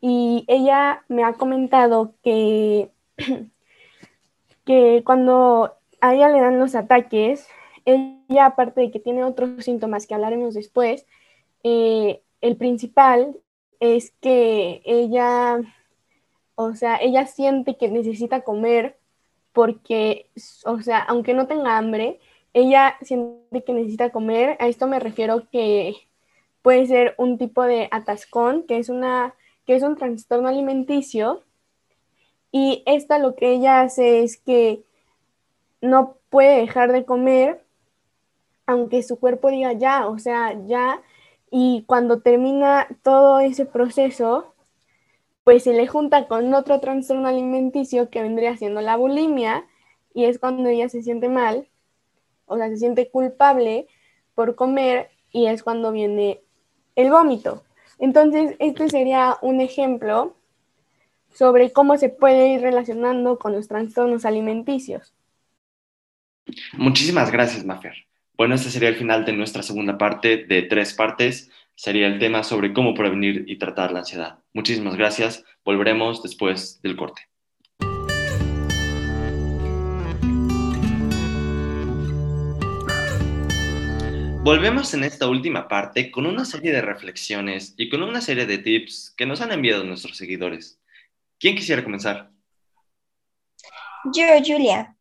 y 0.00 0.44
ella 0.48 1.04
me 1.08 1.24
ha 1.24 1.34
comentado 1.34 2.14
que, 2.22 2.90
que 4.64 5.02
cuando 5.04 5.74
a 6.00 6.14
ella 6.14 6.28
le 6.28 6.40
dan 6.40 6.58
los 6.58 6.74
ataques, 6.74 7.46
ella 7.84 8.46
aparte 8.46 8.80
de 8.80 8.90
que 8.90 9.00
tiene 9.00 9.24
otros 9.24 9.64
síntomas 9.64 10.06
que 10.06 10.14
hablaremos 10.14 10.54
después, 10.54 11.06
eh, 11.62 12.22
el 12.40 12.56
principal 12.56 13.36
es 13.80 14.12
que 14.20 14.82
ella, 14.84 15.58
o 16.54 16.74
sea, 16.74 16.96
ella 16.96 17.26
siente 17.26 17.76
que 17.76 17.88
necesita 17.88 18.42
comer 18.42 18.98
porque, 19.52 20.28
o 20.64 20.80
sea, 20.82 20.98
aunque 20.98 21.34
no 21.34 21.46
tenga 21.46 21.78
hambre, 21.78 22.20
ella 22.52 22.96
siente 23.02 23.64
que 23.64 23.72
necesita 23.72 24.10
comer. 24.10 24.56
A 24.60 24.68
esto 24.68 24.86
me 24.86 25.00
refiero 25.00 25.48
que 25.50 25.94
puede 26.62 26.86
ser 26.86 27.14
un 27.18 27.38
tipo 27.38 27.62
de 27.62 27.88
atascón, 27.90 28.64
que 28.64 28.78
es 28.78 28.88
una 28.88 29.34
que 29.66 29.76
es 29.76 29.82
un 29.82 29.96
trastorno 29.96 30.48
alimenticio. 30.48 31.42
Y 32.52 32.82
esta 32.86 33.18
lo 33.18 33.34
que 33.34 33.52
ella 33.52 33.80
hace 33.82 34.22
es 34.22 34.36
que 34.36 34.82
no 35.80 36.16
puede 36.30 36.60
dejar 36.60 36.92
de 36.92 37.04
comer 37.04 37.66
aunque 38.66 39.02
su 39.02 39.18
cuerpo 39.18 39.50
diga 39.50 39.72
ya, 39.72 40.08
o 40.08 40.18
sea, 40.18 40.52
ya, 40.66 41.00
y 41.50 41.84
cuando 41.86 42.20
termina 42.20 42.88
todo 43.02 43.38
ese 43.40 43.64
proceso, 43.64 44.52
pues 45.44 45.62
se 45.62 45.72
le 45.72 45.86
junta 45.86 46.26
con 46.26 46.52
otro 46.52 46.80
trastorno 46.80 47.28
alimenticio 47.28 48.10
que 48.10 48.22
vendría 48.22 48.56
siendo 48.56 48.80
la 48.80 48.96
bulimia, 48.96 49.66
y 50.12 50.24
es 50.24 50.38
cuando 50.38 50.68
ella 50.68 50.88
se 50.88 51.02
siente 51.02 51.28
mal, 51.28 51.68
o 52.46 52.56
sea, 52.56 52.68
se 52.68 52.76
siente 52.78 53.10
culpable 53.10 53.86
por 54.34 54.56
comer, 54.56 55.10
y 55.30 55.46
es 55.46 55.62
cuando 55.62 55.92
viene 55.92 56.42
el 56.96 57.10
vómito. 57.10 57.62
Entonces, 57.98 58.56
este 58.58 58.88
sería 58.88 59.36
un 59.42 59.60
ejemplo 59.60 60.36
sobre 61.32 61.70
cómo 61.70 61.98
se 61.98 62.08
puede 62.08 62.48
ir 62.54 62.60
relacionando 62.60 63.38
con 63.38 63.52
los 63.52 63.68
trastornos 63.68 64.24
alimenticios. 64.24 65.12
Muchísimas 66.74 67.30
gracias, 67.30 67.64
Mafer. 67.64 68.06
Bueno, 68.36 68.54
este 68.54 68.70
sería 68.70 68.90
el 68.90 68.96
final 68.96 69.24
de 69.24 69.32
nuestra 69.32 69.62
segunda 69.62 69.98
parte 69.98 70.44
de 70.44 70.62
tres 70.62 70.94
partes. 70.94 71.50
Sería 71.74 72.06
el 72.06 72.18
tema 72.18 72.42
sobre 72.42 72.72
cómo 72.72 72.94
prevenir 72.94 73.44
y 73.46 73.58
tratar 73.58 73.92
la 73.92 74.00
ansiedad. 74.00 74.38
Muchísimas 74.52 74.96
gracias. 74.96 75.44
Volveremos 75.64 76.22
después 76.22 76.80
del 76.82 76.96
corte. 76.96 77.22
Volvemos 84.46 84.94
en 84.94 85.02
esta 85.02 85.28
última 85.28 85.66
parte 85.66 86.12
con 86.12 86.24
una 86.24 86.44
serie 86.44 86.70
de 86.70 86.80
reflexiones 86.80 87.74
y 87.76 87.90
con 87.90 88.04
una 88.04 88.20
serie 88.20 88.46
de 88.46 88.58
tips 88.58 89.12
que 89.16 89.26
nos 89.26 89.40
han 89.40 89.50
enviado 89.50 89.82
nuestros 89.82 90.16
seguidores. 90.16 90.78
¿Quién 91.40 91.56
quisiera 91.56 91.82
comenzar? 91.82 92.30
Yo, 94.14 94.22
Julia. 94.46 94.96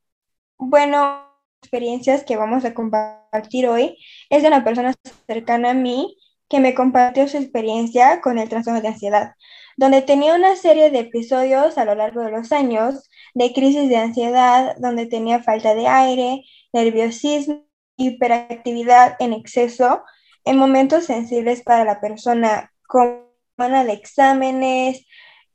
Bueno, 0.58 1.30
experiencias 1.62 2.24
que 2.24 2.38
vamos 2.38 2.66
a 2.66 2.74
compartir 2.74 3.68
hoy 3.68 4.00
es 4.32 4.42
de 4.42 4.48
una 4.48 4.64
persona 4.64 4.96
cercana 5.28 5.70
a 5.70 5.74
mí 5.76 6.18
que 6.50 6.60
me 6.60 6.74
compartió 6.74 7.28
su 7.28 7.38
experiencia 7.38 8.22
con 8.22 8.40
el 8.40 8.50
trastorno 8.50 8.82
de 8.82 8.88
ansiedad, 8.88 9.36
donde 9.78 10.02
tenía 10.02 10.34
una 10.34 10.56
serie 10.56 10.90
de 10.90 11.02
episodios 11.02 11.78
a 11.78 11.86
lo 11.86 11.94
largo 11.94 12.22
de 12.22 12.32
los 12.32 12.52
años 12.52 13.12
de 13.36 13.54
crisis 13.54 13.90
de 13.90 13.98
ansiedad, 13.98 14.76
donde 14.80 15.06
tenía 15.06 15.44
falta 15.44 15.76
de 15.76 15.86
aire, 15.88 16.46
nerviosismo 16.74 17.66
hiperactividad 17.98 19.16
en 19.20 19.34
exceso 19.34 20.04
en 20.44 20.58
momentos 20.58 21.06
sensibles 21.06 21.64
para 21.64 21.84
la 21.84 22.00
persona, 22.00 22.72
como 22.88 23.26
semana 23.56 23.84
de 23.84 23.94
exámenes, 23.94 25.06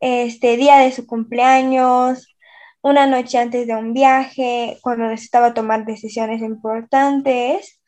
este 0.00 0.56
día 0.56 0.78
de 0.78 0.92
su 0.92 1.06
cumpleaños, 1.06 2.34
una 2.82 3.06
noche 3.06 3.38
antes 3.38 3.66
de 3.66 3.76
un 3.76 3.92
viaje, 3.92 4.78
cuando 4.82 5.06
necesitaba 5.06 5.54
tomar 5.54 5.84
decisiones 5.84 6.42
importantes. 6.42 7.80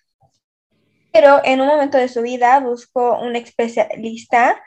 Pero 1.12 1.40
en 1.44 1.60
un 1.60 1.66
momento 1.66 1.98
de 1.98 2.08
su 2.08 2.22
vida 2.22 2.60
buscó 2.60 3.18
un 3.18 3.36
especialista 3.36 4.62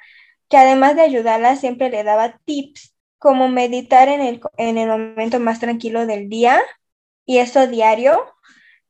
que 0.49 0.57
además 0.57 0.95
de 0.95 1.01
ayudarla 1.03 1.55
siempre 1.55 1.89
le 1.89 2.03
daba 2.03 2.39
tips 2.45 2.95
como 3.17 3.47
meditar 3.47 4.09
en 4.09 4.21
el, 4.21 4.41
en 4.57 4.77
el 4.77 4.89
momento 4.89 5.39
más 5.39 5.59
tranquilo 5.59 6.05
del 6.05 6.29
día 6.29 6.61
y 7.25 7.39
eso 7.39 7.65
diario 7.67 8.23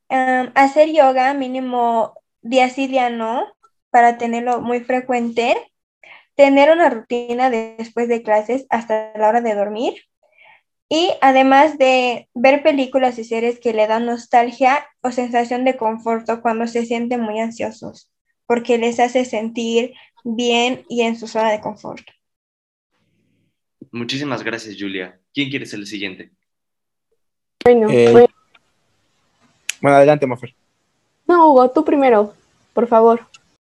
hacer 0.10 0.92
yoga 0.92 1.34
mínimo 1.34 2.14
día 2.42 2.70
sí, 2.70 2.88
día 2.88 3.10
no, 3.10 3.48
para 3.90 4.18
tenerlo 4.18 4.62
muy 4.62 4.82
frecuente, 4.82 5.56
tener 6.36 6.72
una 6.72 6.90
rutina 6.90 7.50
después 7.50 8.08
de 8.08 8.24
clases 8.24 8.66
hasta 8.70 9.14
la 9.18 9.30
hora 9.30 9.42
de 9.42 9.56
dormir 9.56 9.96
y 10.90 11.12
además 11.22 11.78
de 11.78 12.30
ver 12.34 12.62
películas 12.62 13.18
y 13.18 13.24
series 13.24 13.60
que 13.60 13.74
le 13.74 13.88
dan 13.88 14.06
nostalgia 14.06 14.88
o 15.02 15.12
sensación 15.12 15.66
de 15.66 15.78
conforto 15.78 16.42
cuando 16.42 16.68
se 16.68 16.86
sienten 16.86 17.22
muy 17.22 17.40
ansiosos, 17.40 18.12
porque 18.46 18.78
les 18.78 19.00
hace 19.00 19.26
sentir 19.26 19.94
bien 20.24 20.86
y 20.90 21.02
en 21.02 21.18
su 21.18 21.28
zona 21.28 21.52
de 21.52 21.62
confort. 21.62 22.06
Muchísimas 23.92 24.44
gracias, 24.44 24.76
Julia. 24.78 25.20
¿Quién 25.34 25.50
quiere 25.50 25.66
ser 25.66 25.80
el 25.80 25.88
siguiente? 25.88 26.32
Bueno, 27.64 27.88
Eh, 27.90 28.10
pues- 28.12 28.35
Bueno, 29.82 29.98
adelante, 29.98 30.28
Mafer. 30.28 30.56
no, 31.28 31.52
Hugo, 31.52 31.72
tú 31.72 31.84
primero, 31.84 32.34
por 32.74 32.88
favor. 32.88 33.22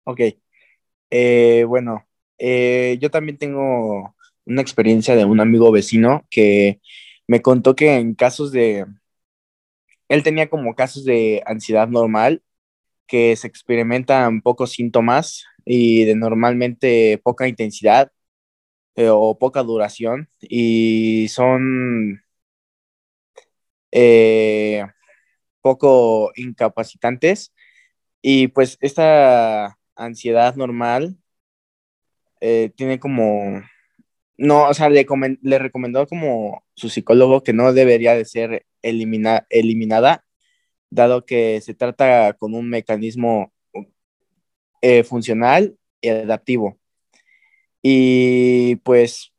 Ok. 0.03 0.21
Eh, 1.09 1.65
bueno, 1.67 2.05
eh, 2.37 2.97
yo 3.01 3.09
también 3.09 3.37
tengo 3.37 4.15
una 4.45 4.61
experiencia 4.61 5.15
de 5.15 5.25
un 5.25 5.39
amigo 5.39 5.71
vecino 5.71 6.25
que 6.29 6.81
me 7.27 7.41
contó 7.41 7.75
que 7.75 7.95
en 7.95 8.15
casos 8.15 8.51
de... 8.51 8.85
Él 10.09 10.23
tenía 10.23 10.49
como 10.49 10.75
casos 10.75 11.03
de 11.03 11.43
ansiedad 11.45 11.87
normal, 11.89 12.41
que 13.07 13.35
se 13.35 13.47
experimentan 13.47 14.41
pocos 14.41 14.71
síntomas 14.71 15.45
y 15.65 16.05
de 16.05 16.15
normalmente 16.15 17.19
poca 17.23 17.47
intensidad 17.47 18.11
eh, 18.95 19.09
o 19.09 19.37
poca 19.37 19.63
duración 19.63 20.29
y 20.41 21.27
son 21.29 22.23
eh, 23.91 24.85
poco 25.67 26.31
incapacitantes 26.35 27.53
y 28.21 28.47
pues 28.47 28.77
esta 28.81 29.77
ansiedad 29.95 30.55
normal 30.55 31.17
eh, 32.41 32.71
tiene 32.75 32.99
como, 32.99 33.61
no, 34.37 34.69
o 34.69 34.73
sea, 34.73 34.89
le, 34.89 35.05
le 35.41 35.59
recomendó 35.59 36.07
como 36.07 36.63
su 36.73 36.89
psicólogo 36.89 37.43
que 37.43 37.53
no 37.53 37.73
debería 37.73 38.15
de 38.15 38.25
ser 38.25 38.65
elimina- 38.81 39.45
eliminada, 39.49 40.23
dado 40.89 41.25
que 41.25 41.59
se 41.61 41.73
trata 41.73 42.33
con 42.39 42.53
un 42.53 42.69
mecanismo 42.69 43.51
eh, 44.81 45.03
funcional 45.03 45.77
y 46.01 46.09
adaptivo. 46.09 46.77
Y 47.81 48.77
pues 48.77 49.33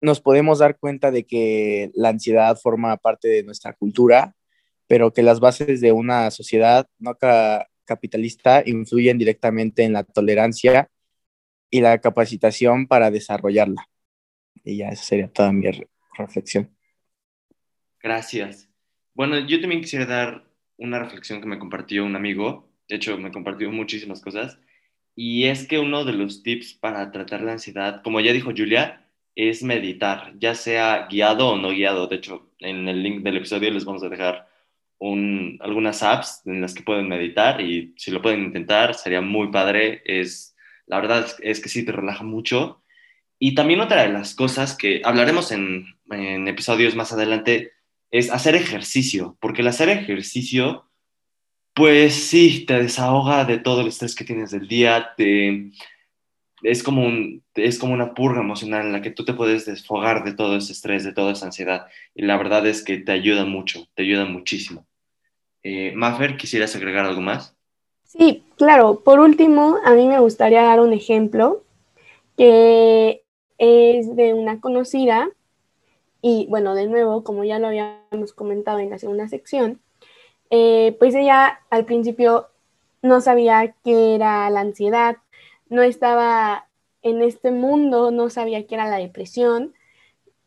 nos 0.00 0.20
podemos 0.20 0.58
dar 0.58 0.78
cuenta 0.78 1.10
de 1.10 1.24
que 1.24 1.90
la 1.94 2.10
ansiedad 2.10 2.56
forma 2.62 2.96
parte 2.98 3.28
de 3.28 3.42
nuestra 3.42 3.72
cultura, 3.72 4.34
pero 4.94 5.12
que 5.12 5.24
las 5.24 5.40
bases 5.40 5.80
de 5.80 5.90
una 5.92 6.30
sociedad 6.30 6.88
no 7.00 7.16
ca- 7.16 7.68
capitalista 7.84 8.62
influyen 8.64 9.18
directamente 9.18 9.82
en 9.82 9.92
la 9.92 10.04
tolerancia 10.04 10.88
y 11.70 11.80
la 11.82 11.98
capacitación 12.00 12.86
para 12.86 13.10
desarrollarla. 13.10 13.88
Y 14.64 14.78
ya 14.78 14.88
esa 14.90 15.04
sería 15.04 15.28
toda 15.32 15.52
mi 15.52 15.70
re- 15.70 15.88
reflexión. 16.18 16.70
Gracias. 18.02 18.70
Bueno, 19.14 19.38
yo 19.46 19.60
también 19.60 19.80
quisiera 19.80 20.06
dar 20.06 20.44
una 20.76 20.98
reflexión 20.98 21.40
que 21.40 21.46
me 21.46 21.58
compartió 21.58 22.04
un 22.04 22.16
amigo. 22.16 22.70
De 22.88 22.96
hecho, 22.96 23.16
me 23.18 23.32
compartió 23.32 23.70
muchísimas 23.70 24.20
cosas. 24.20 24.58
Y 25.16 25.46
es 25.46 25.66
que 25.68 25.78
uno 25.78 26.04
de 26.04 26.12
los 26.14 26.42
tips 26.42 26.74
para 26.74 27.10
tratar 27.12 27.42
la 27.42 27.52
ansiedad, 27.52 28.02
como 28.04 28.20
ya 28.20 28.32
dijo 28.32 28.52
Julia, 28.56 29.08
es 29.36 29.62
meditar, 29.62 30.34
ya 30.38 30.54
sea 30.54 31.06
guiado 31.08 31.50
o 31.50 31.58
no 31.58 31.70
guiado. 31.70 32.08
De 32.08 32.16
hecho, 32.16 32.50
en 32.60 32.88
el 32.88 33.02
link 33.02 33.22
del 33.24 33.38
episodio 33.38 33.70
les 33.72 33.84
vamos 33.84 34.04
a 34.04 34.10
dejar 34.10 34.48
un- 34.98 35.58
algunas 35.60 36.02
apps 36.02 36.42
en 36.46 36.60
las 36.60 36.74
que 36.74 36.82
pueden 36.82 37.08
meditar 37.08 37.60
y 37.60 37.94
si 37.96 38.10
lo 38.10 38.22
pueden 38.22 38.44
intentar, 38.44 38.94
sería 38.94 39.20
muy 39.20 39.50
padre. 39.50 40.02
Es, 40.04 40.56
la 40.86 41.00
verdad 41.00 41.26
es, 41.40 41.60
que 41.60 41.68
sí 41.68 41.84
te 41.84 41.92
relaja 41.92 42.24
mucho. 42.24 42.82
Y 43.38 43.54
también 43.54 43.80
otra 43.80 44.02
de 44.02 44.12
las 44.12 44.34
cosas 44.34 44.76
que 44.76 45.02
hablaremos 45.04 45.52
en, 45.52 45.86
en 46.10 46.48
episodios 46.48 46.94
más 46.94 47.12
adelante 47.12 47.72
es 48.10 48.30
hacer 48.30 48.54
ejercicio, 48.54 49.36
porque 49.40 49.62
el 49.62 49.68
hacer 49.68 49.88
ejercicio, 49.88 50.88
pues 51.74 52.14
sí, 52.14 52.64
te 52.66 52.74
desahoga 52.74 53.44
de 53.44 53.58
todo 53.58 53.80
el 53.80 53.88
estrés 53.88 54.14
que 54.14 54.24
tienes 54.24 54.52
del 54.52 54.68
día, 54.68 55.10
te, 55.16 55.70
es, 56.64 56.82
como 56.82 57.04
un, 57.04 57.42
es 57.54 57.78
como 57.78 57.94
una 57.94 58.14
purga 58.14 58.40
emocional 58.40 58.86
en 58.86 58.92
la 58.92 59.02
que 59.02 59.10
tú 59.10 59.24
te 59.24 59.34
puedes 59.34 59.66
desfogar 59.66 60.24
de 60.24 60.34
todo 60.34 60.56
ese 60.56 60.72
estrés, 60.72 61.04
de 61.04 61.12
toda 61.12 61.32
esa 61.32 61.46
ansiedad, 61.46 61.86
y 62.14 62.22
la 62.22 62.36
verdad 62.36 62.66
es 62.66 62.82
que 62.82 62.98
te 62.98 63.12
ayuda 63.12 63.44
mucho, 63.44 63.86
te 63.94 64.02
ayuda 64.02 64.24
muchísimo. 64.24 64.84
Eh, 65.62 65.92
Mafer, 65.94 66.36
¿quisieras 66.36 66.74
agregar 66.76 67.06
algo 67.06 67.20
más? 67.20 67.56
Sí, 68.04 68.44
claro. 68.56 69.00
Por 69.00 69.20
último, 69.20 69.78
a 69.84 69.92
mí 69.92 70.06
me 70.06 70.20
gustaría 70.20 70.62
dar 70.62 70.80
un 70.80 70.92
ejemplo 70.92 71.62
que 72.36 73.22
es 73.58 74.14
de 74.16 74.34
una 74.34 74.60
conocida 74.60 75.30
y 76.20 76.46
bueno, 76.48 76.74
de 76.74 76.86
nuevo, 76.86 77.22
como 77.22 77.44
ya 77.44 77.58
lo 77.58 77.66
habíamos 77.66 78.32
comentado 78.34 78.78
en 78.78 78.90
la 78.90 78.98
segunda 78.98 79.28
sección, 79.28 79.80
eh, 80.48 80.96
pues 80.98 81.14
ella 81.14 81.60
al 81.68 81.84
principio 81.84 82.48
no 83.02 83.20
sabía 83.20 83.74
qué 83.84 84.14
era 84.14 84.48
la 84.48 84.60
ansiedad, 84.60 85.16
no 85.74 85.82
estaba 85.82 86.68
en 87.02 87.20
este 87.20 87.50
mundo, 87.50 88.12
no 88.12 88.30
sabía 88.30 88.66
qué 88.66 88.76
era 88.76 88.88
la 88.88 88.98
depresión 88.98 89.74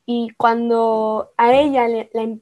y 0.06 0.30
cuando 0.38 1.32
a 1.36 1.54
ella, 1.54 1.88
le, 1.90 2.10
la 2.13 2.24
em- 2.24 2.40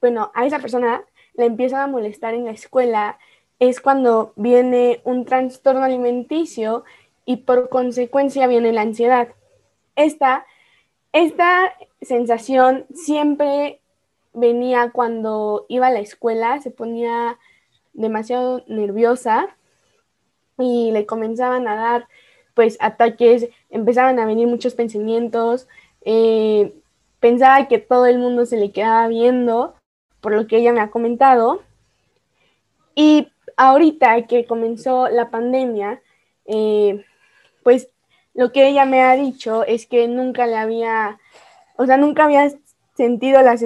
bueno, 0.00 0.32
a 0.34 0.46
esa 0.46 0.58
persona 0.58 1.04
le 1.34 1.44
empiezan 1.44 1.80
a 1.80 1.86
molestar 1.86 2.32
en 2.32 2.46
la 2.46 2.52
escuela, 2.52 3.18
es 3.58 3.80
cuando 3.80 4.32
viene 4.36 5.00
un 5.04 5.26
trastorno 5.26 5.82
alimenticio 5.84 6.84
y 7.26 7.38
por 7.38 7.68
consecuencia 7.68 8.46
viene 8.46 8.72
la 8.72 8.82
ansiedad. 8.82 9.28
Esta, 9.94 10.46
esta 11.12 11.74
sensación 12.00 12.86
siempre 12.94 13.80
venía 14.32 14.90
cuando 14.90 15.66
iba 15.68 15.88
a 15.88 15.92
la 15.92 16.00
escuela, 16.00 16.60
se 16.62 16.70
ponía 16.70 17.38
demasiado 17.92 18.64
nerviosa 18.68 19.55
y 20.58 20.90
le 20.92 21.06
comenzaban 21.06 21.68
a 21.68 21.76
dar 21.76 22.08
pues 22.54 22.78
ataques, 22.80 23.48
empezaban 23.68 24.18
a 24.18 24.24
venir 24.24 24.48
muchos 24.48 24.74
pensamientos, 24.74 25.68
eh, 26.02 26.72
pensaba 27.20 27.68
que 27.68 27.78
todo 27.78 28.06
el 28.06 28.18
mundo 28.18 28.46
se 28.46 28.56
le 28.56 28.72
quedaba 28.72 29.08
viendo, 29.08 29.74
por 30.20 30.32
lo 30.32 30.46
que 30.46 30.56
ella 30.56 30.72
me 30.72 30.80
ha 30.80 30.90
comentado. 30.90 31.62
Y 32.94 33.28
ahorita 33.58 34.26
que 34.26 34.46
comenzó 34.46 35.08
la 35.08 35.30
pandemia, 35.30 36.00
eh, 36.46 37.04
pues 37.62 37.90
lo 38.32 38.52
que 38.52 38.68
ella 38.68 38.86
me 38.86 39.02
ha 39.02 39.16
dicho 39.16 39.64
es 39.64 39.86
que 39.86 40.08
nunca 40.08 40.46
le 40.46 40.56
había, 40.56 41.18
o 41.76 41.84
sea, 41.84 41.96
nunca 41.96 42.24
había 42.24 42.50
sentido 42.94 43.42
la, 43.42 43.56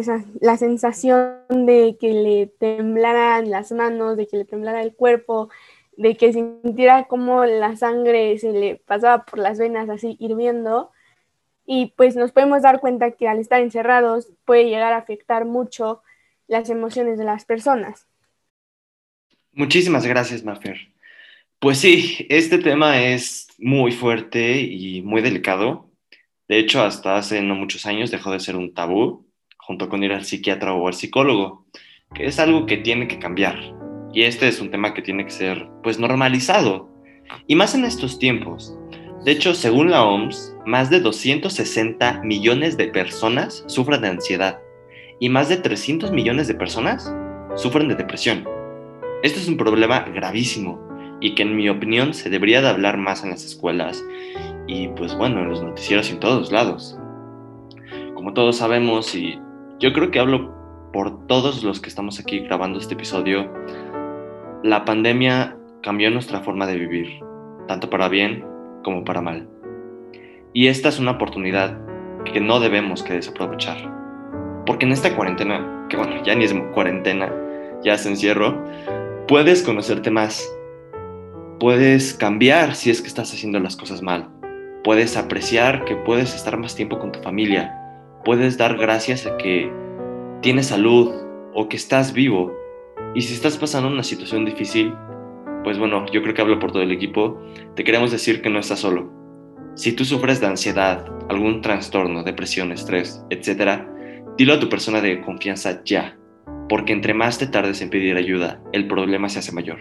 la 0.41 0.57
sensación 0.57 1.37
de 1.49 1.97
que 2.01 2.13
le 2.13 2.47
temblaran 2.47 3.51
las 3.51 3.71
manos, 3.71 4.17
de 4.17 4.27
que 4.27 4.39
le 4.39 4.45
temblara 4.45 4.83
el 4.83 4.95
cuerpo, 4.95 5.49
de 6.01 6.17
que 6.17 6.33
sintiera 6.33 7.05
como 7.05 7.45
la 7.45 7.77
sangre 7.77 8.39
se 8.39 8.53
le 8.53 8.77
pasaba 8.77 9.27
por 9.27 9.39
las 9.39 9.59
venas 9.59 9.91
así 9.91 10.17
hirviendo. 10.19 10.91
Y 11.67 11.93
pues 11.95 12.17
nos 12.17 12.33
podemos 12.33 12.63
dar 12.63 12.81
cuenta 12.81 13.11
que 13.11 13.29
al 13.29 13.39
estar 13.39 13.61
encerrados 13.61 14.33
puede 14.47 14.65
llegar 14.65 14.95
a 14.95 14.97
afectar 14.97 15.45
mucho 15.45 16.01
las 16.49 16.71
emociones 16.71 17.19
de 17.19 17.25
las 17.25 17.45
personas. 17.45 18.07
Muchísimas 19.53 20.07
gracias, 20.07 20.43
Mafer. 20.43 20.79
Pues 21.59 21.77
sí, 21.77 22.27
este 22.31 22.57
tema 22.57 23.03
es 23.03 23.49
muy 23.59 23.93
fuerte 23.93 24.59
y 24.59 25.03
muy 25.03 25.21
delicado. 25.21 25.91
De 26.49 26.59
hecho, 26.59 26.83
hasta 26.83 27.19
hace 27.19 27.43
no 27.43 27.55
muchos 27.55 27.85
años 27.85 28.11
dejó 28.11 28.33
de 28.33 28.41
ser 28.41 28.57
un 28.57 28.73
tabú, 28.73 29.27
junto 29.59 29.91
con 29.91 30.03
ir 30.03 30.13
al 30.13 30.25
psiquiatra 30.25 30.73
o 30.73 30.89
al 30.89 30.95
psicólogo, 30.95 31.67
que 32.15 32.25
es 32.25 32.39
algo 32.39 32.65
que 32.65 32.79
tiene 32.79 33.07
que 33.07 33.19
cambiar. 33.19 33.90
Y 34.13 34.23
este 34.23 34.49
es 34.49 34.61
un 34.61 34.71
tema 34.71 34.95
que 34.95 35.03
tiene 35.03 35.25
que 35.25 35.31
ser, 35.31 35.69
pues, 35.83 35.99
normalizado. 35.99 36.89
Y 37.47 37.55
más 37.55 37.75
en 37.75 37.85
estos 37.85 38.19
tiempos. 38.19 38.77
De 39.25 39.33
hecho, 39.33 39.55
según 39.55 39.91
la 39.91 40.05
OMS, 40.05 40.57
más 40.67 40.91
de 40.91 41.01
260 41.01 42.23
millones 42.25 42.77
de 42.77 42.89
personas 42.89 43.65
sufren 43.67 44.01
de 44.01 44.09
ansiedad 44.09 44.59
y 45.21 45.29
más 45.29 45.49
de 45.49 45.59
300 45.59 46.11
millones 46.11 46.49
de 46.49 46.55
personas 46.55 47.15
sufren 47.55 47.89
de 47.89 47.95
depresión. 47.95 48.49
Este 49.23 49.39
es 49.39 49.49
un 49.49 49.59
problema 49.59 50.01
gravísimo 50.15 50.81
y 51.21 51.35
que 51.35 51.43
en 51.43 51.55
mi 51.55 51.69
opinión 51.69 52.15
se 52.15 52.31
debería 52.31 52.63
de 52.63 52.71
hablar 52.71 52.97
más 52.97 53.23
en 53.23 53.31
las 53.31 53.45
escuelas 53.45 54.03
y 54.67 54.89
pues 54.89 55.15
bueno, 55.15 55.41
en 55.41 55.51
los 55.51 55.63
noticieros 55.63 56.09
y 56.09 56.15
en 56.15 56.21
todos 56.21 56.51
lados. 56.51 56.99
Como 58.15 58.33
todos 58.33 58.57
sabemos 58.57 59.15
y 59.15 59.39
yo 59.79 59.93
creo 59.93 60.11
que 60.11 60.19
hablo 60.19 60.55
por 60.93 61.27
todos 61.27 61.63
los 61.63 61.81
que 61.81 61.91
estamos 61.91 62.19
aquí 62.19 62.41
grabando 62.41 62.79
este 62.79 62.95
episodio, 62.95 63.53
la 64.63 64.85
pandemia 64.85 65.57
cambió 65.83 66.11
nuestra 66.11 66.41
forma 66.41 66.67
de 66.67 66.77
vivir, 66.77 67.21
tanto 67.67 67.89
para 67.89 68.09
bien 68.09 68.45
como 68.85 69.05
para 69.05 69.23
mal. 69.23 69.49
Y 70.53 70.67
esta 70.67 70.91
es 70.91 70.99
una 70.99 71.13
oportunidad 71.13 71.79
que 72.31 72.41
no 72.41 72.61
debemos 72.61 73.03
que 73.03 73.15
desaprovechar. 73.15 73.79
Porque 74.67 74.85
en 74.85 74.93
esta 74.93 75.17
cuarentena, 75.17 75.87
que 75.89 75.97
bueno, 75.97 76.23
ya 76.23 76.35
ni 76.35 76.45
es 76.45 76.55
cuarentena, 76.75 77.33
ya 77.83 77.97
se 77.97 78.11
encierro, 78.11 78.63
puedes 79.27 79.63
conocerte 79.63 80.11
más. 80.11 80.47
Puedes 81.59 82.13
cambiar 82.13 82.75
si 82.75 82.91
es 82.91 83.01
que 83.01 83.09
estás 83.09 83.33
haciendo 83.33 83.61
las 83.61 83.77
cosas 83.77 84.03
mal. 84.03 84.29
Puedes 84.85 85.17
apreciar 85.17 85.87
que 85.87 85.97
puedes 85.97 86.35
estar 86.35 86.59
más 86.59 86.75
tiempo 86.75 86.99
con 86.99 87.13
tu 87.13 87.21
familia. 87.21 87.75
Puedes 88.25 88.59
dar 88.59 88.77
gracias 88.77 89.27
a 89.27 89.39
que 89.39 89.73
tienes 90.43 90.67
salud 90.67 91.15
o 91.55 91.69
que 91.69 91.77
estás 91.77 92.13
vivo 92.13 92.60
y 93.15 93.23
si 93.23 93.35
estás 93.35 93.57
pasando 93.57 93.89
una 93.89 94.05
situación 94.05 94.45
difícil, 94.45 94.95
pues 95.65 95.79
bueno, 95.79 96.07
yo 96.13 96.23
creo 96.23 96.35
que 96.35 96.43
hablo 96.43 96.59
por 96.59 96.73
todo 96.73 96.83
el 96.83 96.93
equipo, 96.93 97.41
te 97.75 97.83
queremos 97.83 98.13
decir 98.13 98.41
que 98.41 98.51
no 98.51 98.61
estás 98.61 98.81
solo. 98.81 99.13
Si 99.75 99.93
tú 99.93 100.05
sufres 100.05 100.41
de 100.41 100.47
ansiedad, 100.47 101.05
algún 101.29 101.61
trastorno, 101.61 102.23
depresión, 102.23 102.71
estrés, 102.71 103.25
etc., 103.31 103.83
dilo 104.37 104.55
a 104.55 104.61
tu 104.61 104.69
persona 104.69 105.01
de 105.01 105.21
confianza 105.23 105.83
ya, 105.85 106.17
porque 106.69 106.93
entre 106.93 107.15
más 107.15 107.39
te 107.39 107.49
tardes 107.49 107.81
en 107.83 107.91
pedir 107.91 108.17
ayuda, 108.17 108.63
el 108.73 108.87
problema 108.87 109.29
se 109.29 109.41
hace 109.41 109.53
mayor. 109.53 109.79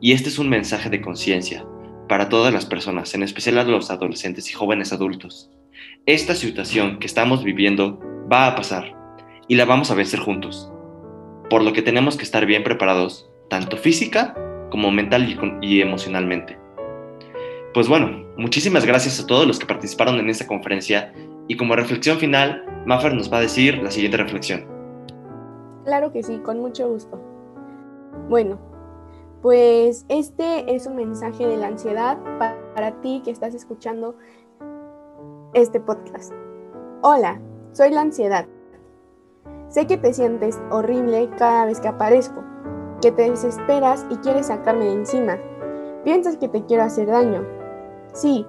Y 0.00 0.12
este 0.12 0.28
es 0.28 0.38
un 0.38 0.48
mensaje 0.48 0.90
de 0.90 1.00
conciencia 1.00 1.64
para 2.08 2.28
todas 2.28 2.52
las 2.52 2.66
personas, 2.66 3.14
en 3.14 3.22
especial 3.22 3.58
a 3.58 3.64
los 3.64 3.90
adolescentes 3.90 4.50
y 4.50 4.54
jóvenes 4.54 4.92
adultos. 4.92 5.50
Esta 6.04 6.34
situación 6.34 6.98
que 6.98 7.06
estamos 7.06 7.44
viviendo 7.44 8.00
va 8.30 8.48
a 8.48 8.56
pasar 8.56 8.96
y 9.46 9.54
la 9.54 9.66
vamos 9.66 9.90
a 9.90 9.94
vencer 9.94 10.18
juntos 10.18 10.69
por 11.50 11.62
lo 11.62 11.72
que 11.72 11.82
tenemos 11.82 12.16
que 12.16 12.22
estar 12.22 12.46
bien 12.46 12.62
preparados, 12.62 13.28
tanto 13.48 13.76
física 13.76 14.34
como 14.70 14.90
mental 14.92 15.26
y, 15.60 15.82
emocionalmente. 15.82 16.56
Pues 17.74 17.88
bueno, 17.88 18.24
muchísimas 18.36 18.86
gracias 18.86 19.20
a 19.20 19.26
todos 19.26 19.46
los 19.46 19.58
que 19.58 19.66
participaron 19.66 20.20
en 20.20 20.30
esta 20.30 20.46
conferencia 20.46 21.12
y 21.48 21.56
como 21.56 21.74
reflexión 21.74 22.18
final, 22.18 22.64
Maffer 22.86 23.12
nos 23.12 23.30
va 23.30 23.38
a 23.38 23.42
decir 23.42 23.78
la 23.82 23.90
siguiente 23.90 24.16
reflexión. 24.16 24.64
Claro 25.84 26.12
que 26.12 26.22
sí, 26.22 26.38
con 26.38 26.60
mucho 26.60 26.88
gusto. 26.88 27.20
Bueno, 28.28 28.58
pues 29.42 30.06
este 30.08 30.72
es 30.72 30.86
un 30.86 30.94
mensaje 30.94 31.46
de 31.46 31.56
la 31.56 31.66
ansiedad 31.66 32.16
para 32.74 33.00
ti 33.00 33.22
que 33.24 33.32
estás 33.32 33.54
escuchando 33.54 34.14
este 35.54 35.80
podcast. 35.80 36.32
Hola, 37.02 37.40
soy 37.72 37.90
la 37.90 38.02
ansiedad 38.02 38.46
Sé 39.70 39.86
que 39.86 39.96
te 39.96 40.12
sientes 40.12 40.60
horrible 40.70 41.30
cada 41.38 41.64
vez 41.64 41.80
que 41.80 41.86
aparezco, 41.86 42.42
que 43.00 43.12
te 43.12 43.30
desesperas 43.30 44.04
y 44.10 44.16
quieres 44.16 44.48
sacarme 44.48 44.86
de 44.86 44.94
encima. 44.94 45.38
Piensas 46.02 46.36
que 46.36 46.48
te 46.48 46.64
quiero 46.64 46.82
hacer 46.82 47.06
daño. 47.06 47.46
Sí, 48.12 48.44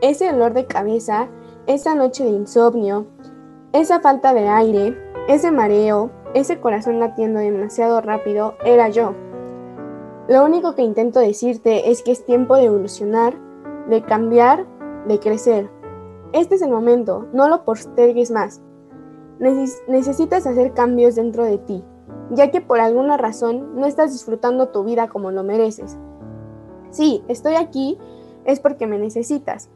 ese 0.00 0.32
dolor 0.32 0.54
de 0.54 0.64
cabeza, 0.64 1.28
esa 1.66 1.94
noche 1.94 2.24
de 2.24 2.30
insomnio, 2.30 3.06
esa 3.74 4.00
falta 4.00 4.32
de 4.32 4.48
aire, 4.48 4.96
ese 5.28 5.50
mareo, 5.50 6.10
ese 6.32 6.58
corazón 6.58 7.00
latiendo 7.00 7.40
demasiado 7.40 8.00
rápido, 8.00 8.54
era 8.64 8.88
yo. 8.88 9.14
Lo 10.26 10.42
único 10.42 10.74
que 10.74 10.80
intento 10.80 11.20
decirte 11.20 11.90
es 11.90 12.02
que 12.02 12.12
es 12.12 12.24
tiempo 12.24 12.56
de 12.56 12.64
evolucionar, 12.64 13.34
de 13.90 14.00
cambiar, 14.00 14.64
de 15.06 15.18
crecer. 15.18 15.68
Este 16.32 16.54
es 16.54 16.62
el 16.62 16.70
momento, 16.70 17.26
no 17.34 17.46
lo 17.48 17.66
postergues 17.66 18.30
más 18.30 18.62
necesitas 19.42 20.46
hacer 20.46 20.72
cambios 20.72 21.16
dentro 21.16 21.44
de 21.44 21.58
ti, 21.58 21.82
ya 22.30 22.50
que 22.50 22.60
por 22.60 22.80
alguna 22.80 23.16
razón 23.16 23.74
no 23.74 23.86
estás 23.86 24.12
disfrutando 24.12 24.68
tu 24.68 24.84
vida 24.84 25.08
como 25.08 25.30
lo 25.30 25.42
mereces. 25.42 25.98
Sí, 26.90 27.22
estoy 27.28 27.54
aquí 27.54 27.98
es 28.44 28.60
porque 28.60 28.86
me 28.86 28.98
necesitas. 28.98 29.68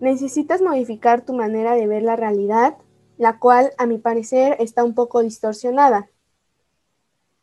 Necesitas 0.00 0.60
modificar 0.60 1.24
tu 1.24 1.32
manera 1.32 1.74
de 1.74 1.86
ver 1.86 2.02
la 2.02 2.16
realidad, 2.16 2.76
la 3.16 3.38
cual 3.38 3.70
a 3.78 3.86
mi 3.86 3.98
parecer 3.98 4.56
está 4.58 4.82
un 4.82 4.94
poco 4.94 5.22
distorsionada. 5.22 6.10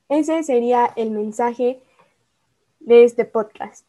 Ese 0.10 0.43
sería 0.43 0.91
el 0.97 1.12
mensaje 1.12 1.81
de 2.81 3.05
este 3.05 3.23
podcast. 3.23 3.88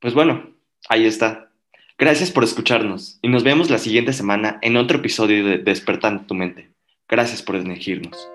Pues 0.00 0.12
bueno, 0.12 0.54
ahí 0.90 1.06
está. 1.06 1.45
Gracias 1.98 2.30
por 2.30 2.44
escucharnos 2.44 3.18
y 3.22 3.28
nos 3.28 3.42
vemos 3.42 3.70
la 3.70 3.78
siguiente 3.78 4.12
semana 4.12 4.58
en 4.60 4.76
otro 4.76 4.98
episodio 4.98 5.42
de 5.46 5.56
Despertando 5.56 6.24
tu 6.26 6.34
mente. 6.34 6.70
Gracias 7.08 7.40
por 7.40 7.56
elegirnos. 7.56 8.28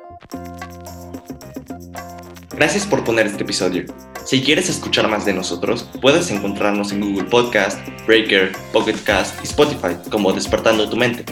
Gracias 2.56 2.88
por 2.88 3.04
poner 3.04 3.28
este 3.28 3.44
episodio. 3.44 3.86
Si 4.26 4.42
quieres 4.42 4.68
escuchar 4.68 5.08
más 5.10 5.26
de 5.26 5.34
nosotros, 5.34 5.88
puedes 6.02 6.32
encontrarnos 6.32 6.92
en 6.92 7.02
Google 7.02 7.26
Podcast, 7.26 7.80
Breaker, 8.08 8.52
Pocket 8.74 8.98
Cast 9.04 9.40
y 9.42 9.44
Spotify 9.44 9.96
como 10.10 10.34
Despertando 10.34 10.90
tu 10.90 10.98
mente. 10.98 11.24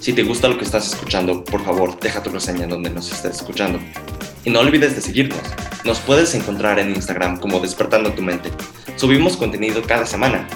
Si 0.00 0.12
te 0.12 0.24
gusta 0.24 0.48
lo 0.48 0.58
que 0.58 0.64
estás 0.64 0.92
escuchando, 0.92 1.44
por 1.44 1.64
favor, 1.64 1.96
deja 2.00 2.24
tu 2.24 2.30
reseña 2.30 2.66
donde 2.66 2.90
nos 2.90 3.12
estés 3.12 3.36
escuchando. 3.36 3.78
Y 4.44 4.50
no 4.50 4.58
olvides 4.58 4.96
de 4.96 5.00
seguirnos. 5.00 5.38
Nos 5.84 6.00
puedes 6.00 6.34
encontrar 6.34 6.80
en 6.80 6.90
Instagram 6.90 7.38
como 7.38 7.60
Despertando 7.60 8.12
tu 8.14 8.22
mente. 8.22 8.50
Subimos 8.96 9.36
contenido 9.36 9.82
cada 9.82 10.06
semana 10.06 10.48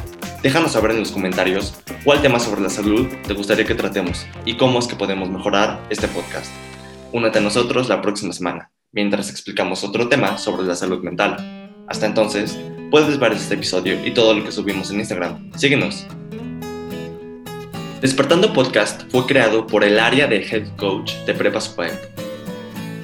Déjanos 0.42 0.72
saber 0.72 0.92
en 0.92 1.01
los 1.01 1.11
comentarios 1.11 1.75
cuál 2.05 2.20
tema 2.22 2.38
sobre 2.38 2.61
la 2.61 2.70
salud 2.70 3.07
te 3.27 3.35
gustaría 3.35 3.64
que 3.64 3.75
tratemos 3.75 4.27
y 4.44 4.57
cómo 4.57 4.79
es 4.79 4.87
que 4.87 4.94
podemos 4.94 5.31
mejorar 5.31 5.83
este 5.90 6.09
podcast. 6.09 6.53
Únete 7.12 7.38
a 7.38 7.42
nosotros 7.42 7.88
la 7.88 8.03
próxima 8.03 8.33
semana, 8.33 8.70
mientras 8.92 9.31
explicamos 9.31 9.83
otro 9.83 10.09
tema 10.09 10.38
sobre 10.38 10.64
la 10.66 10.75
salud 10.75 11.03
mental. 11.03 11.37
Hasta 11.88 12.07
entonces, 12.07 12.59
puedes 12.90 13.18
ver 13.18 13.33
este 13.33 13.55
episodio 13.55 14.05
y 14.05 14.12
todo 14.12 14.35
lo 14.35 14.44
que 14.44 14.53
subimos 14.53 14.90
en 14.90 15.01
Instagram. 15.01 15.51
Síguenos. 15.57 16.07
Despertando 18.01 18.53
Podcast 18.53 19.11
fue 19.11 19.27
creado 19.27 19.66
por 19.66 19.83
el 19.85 19.99
área 19.99 20.27
de 20.27 20.46
Head 20.46 20.77
Coach 20.77 21.14
de 21.25 21.33
Prepa 21.35 21.61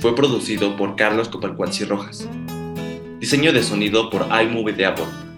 Fue 0.00 0.14
producido 0.14 0.76
por 0.76 0.96
Carlos 0.96 1.28
Copalcuanzi 1.28 1.84
Rojas. 1.86 2.28
Diseño 3.18 3.52
de 3.52 3.62
sonido 3.62 4.10
por 4.10 4.28
iMovie 4.42 4.74
de 4.74 4.86
Apple. 4.86 5.31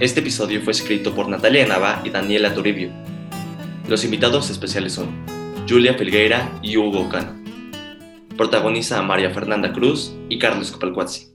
Este 0.00 0.18
episodio 0.18 0.60
fue 0.60 0.72
escrito 0.72 1.14
por 1.14 1.28
Natalia 1.28 1.68
Nava 1.68 2.02
y 2.04 2.10
Daniela 2.10 2.52
Toribio. 2.52 2.90
Los 3.88 4.04
invitados 4.04 4.50
especiales 4.50 4.92
son 4.92 5.24
Julia 5.68 5.94
Felgueira 5.94 6.50
y 6.62 6.76
Hugo 6.76 7.08
Cano. 7.08 7.40
Protagoniza 8.36 8.98
a 8.98 9.02
María 9.02 9.30
Fernanda 9.30 9.72
Cruz 9.72 10.12
y 10.28 10.40
Carlos 10.40 10.72
Copalcuazzi. 10.72 11.33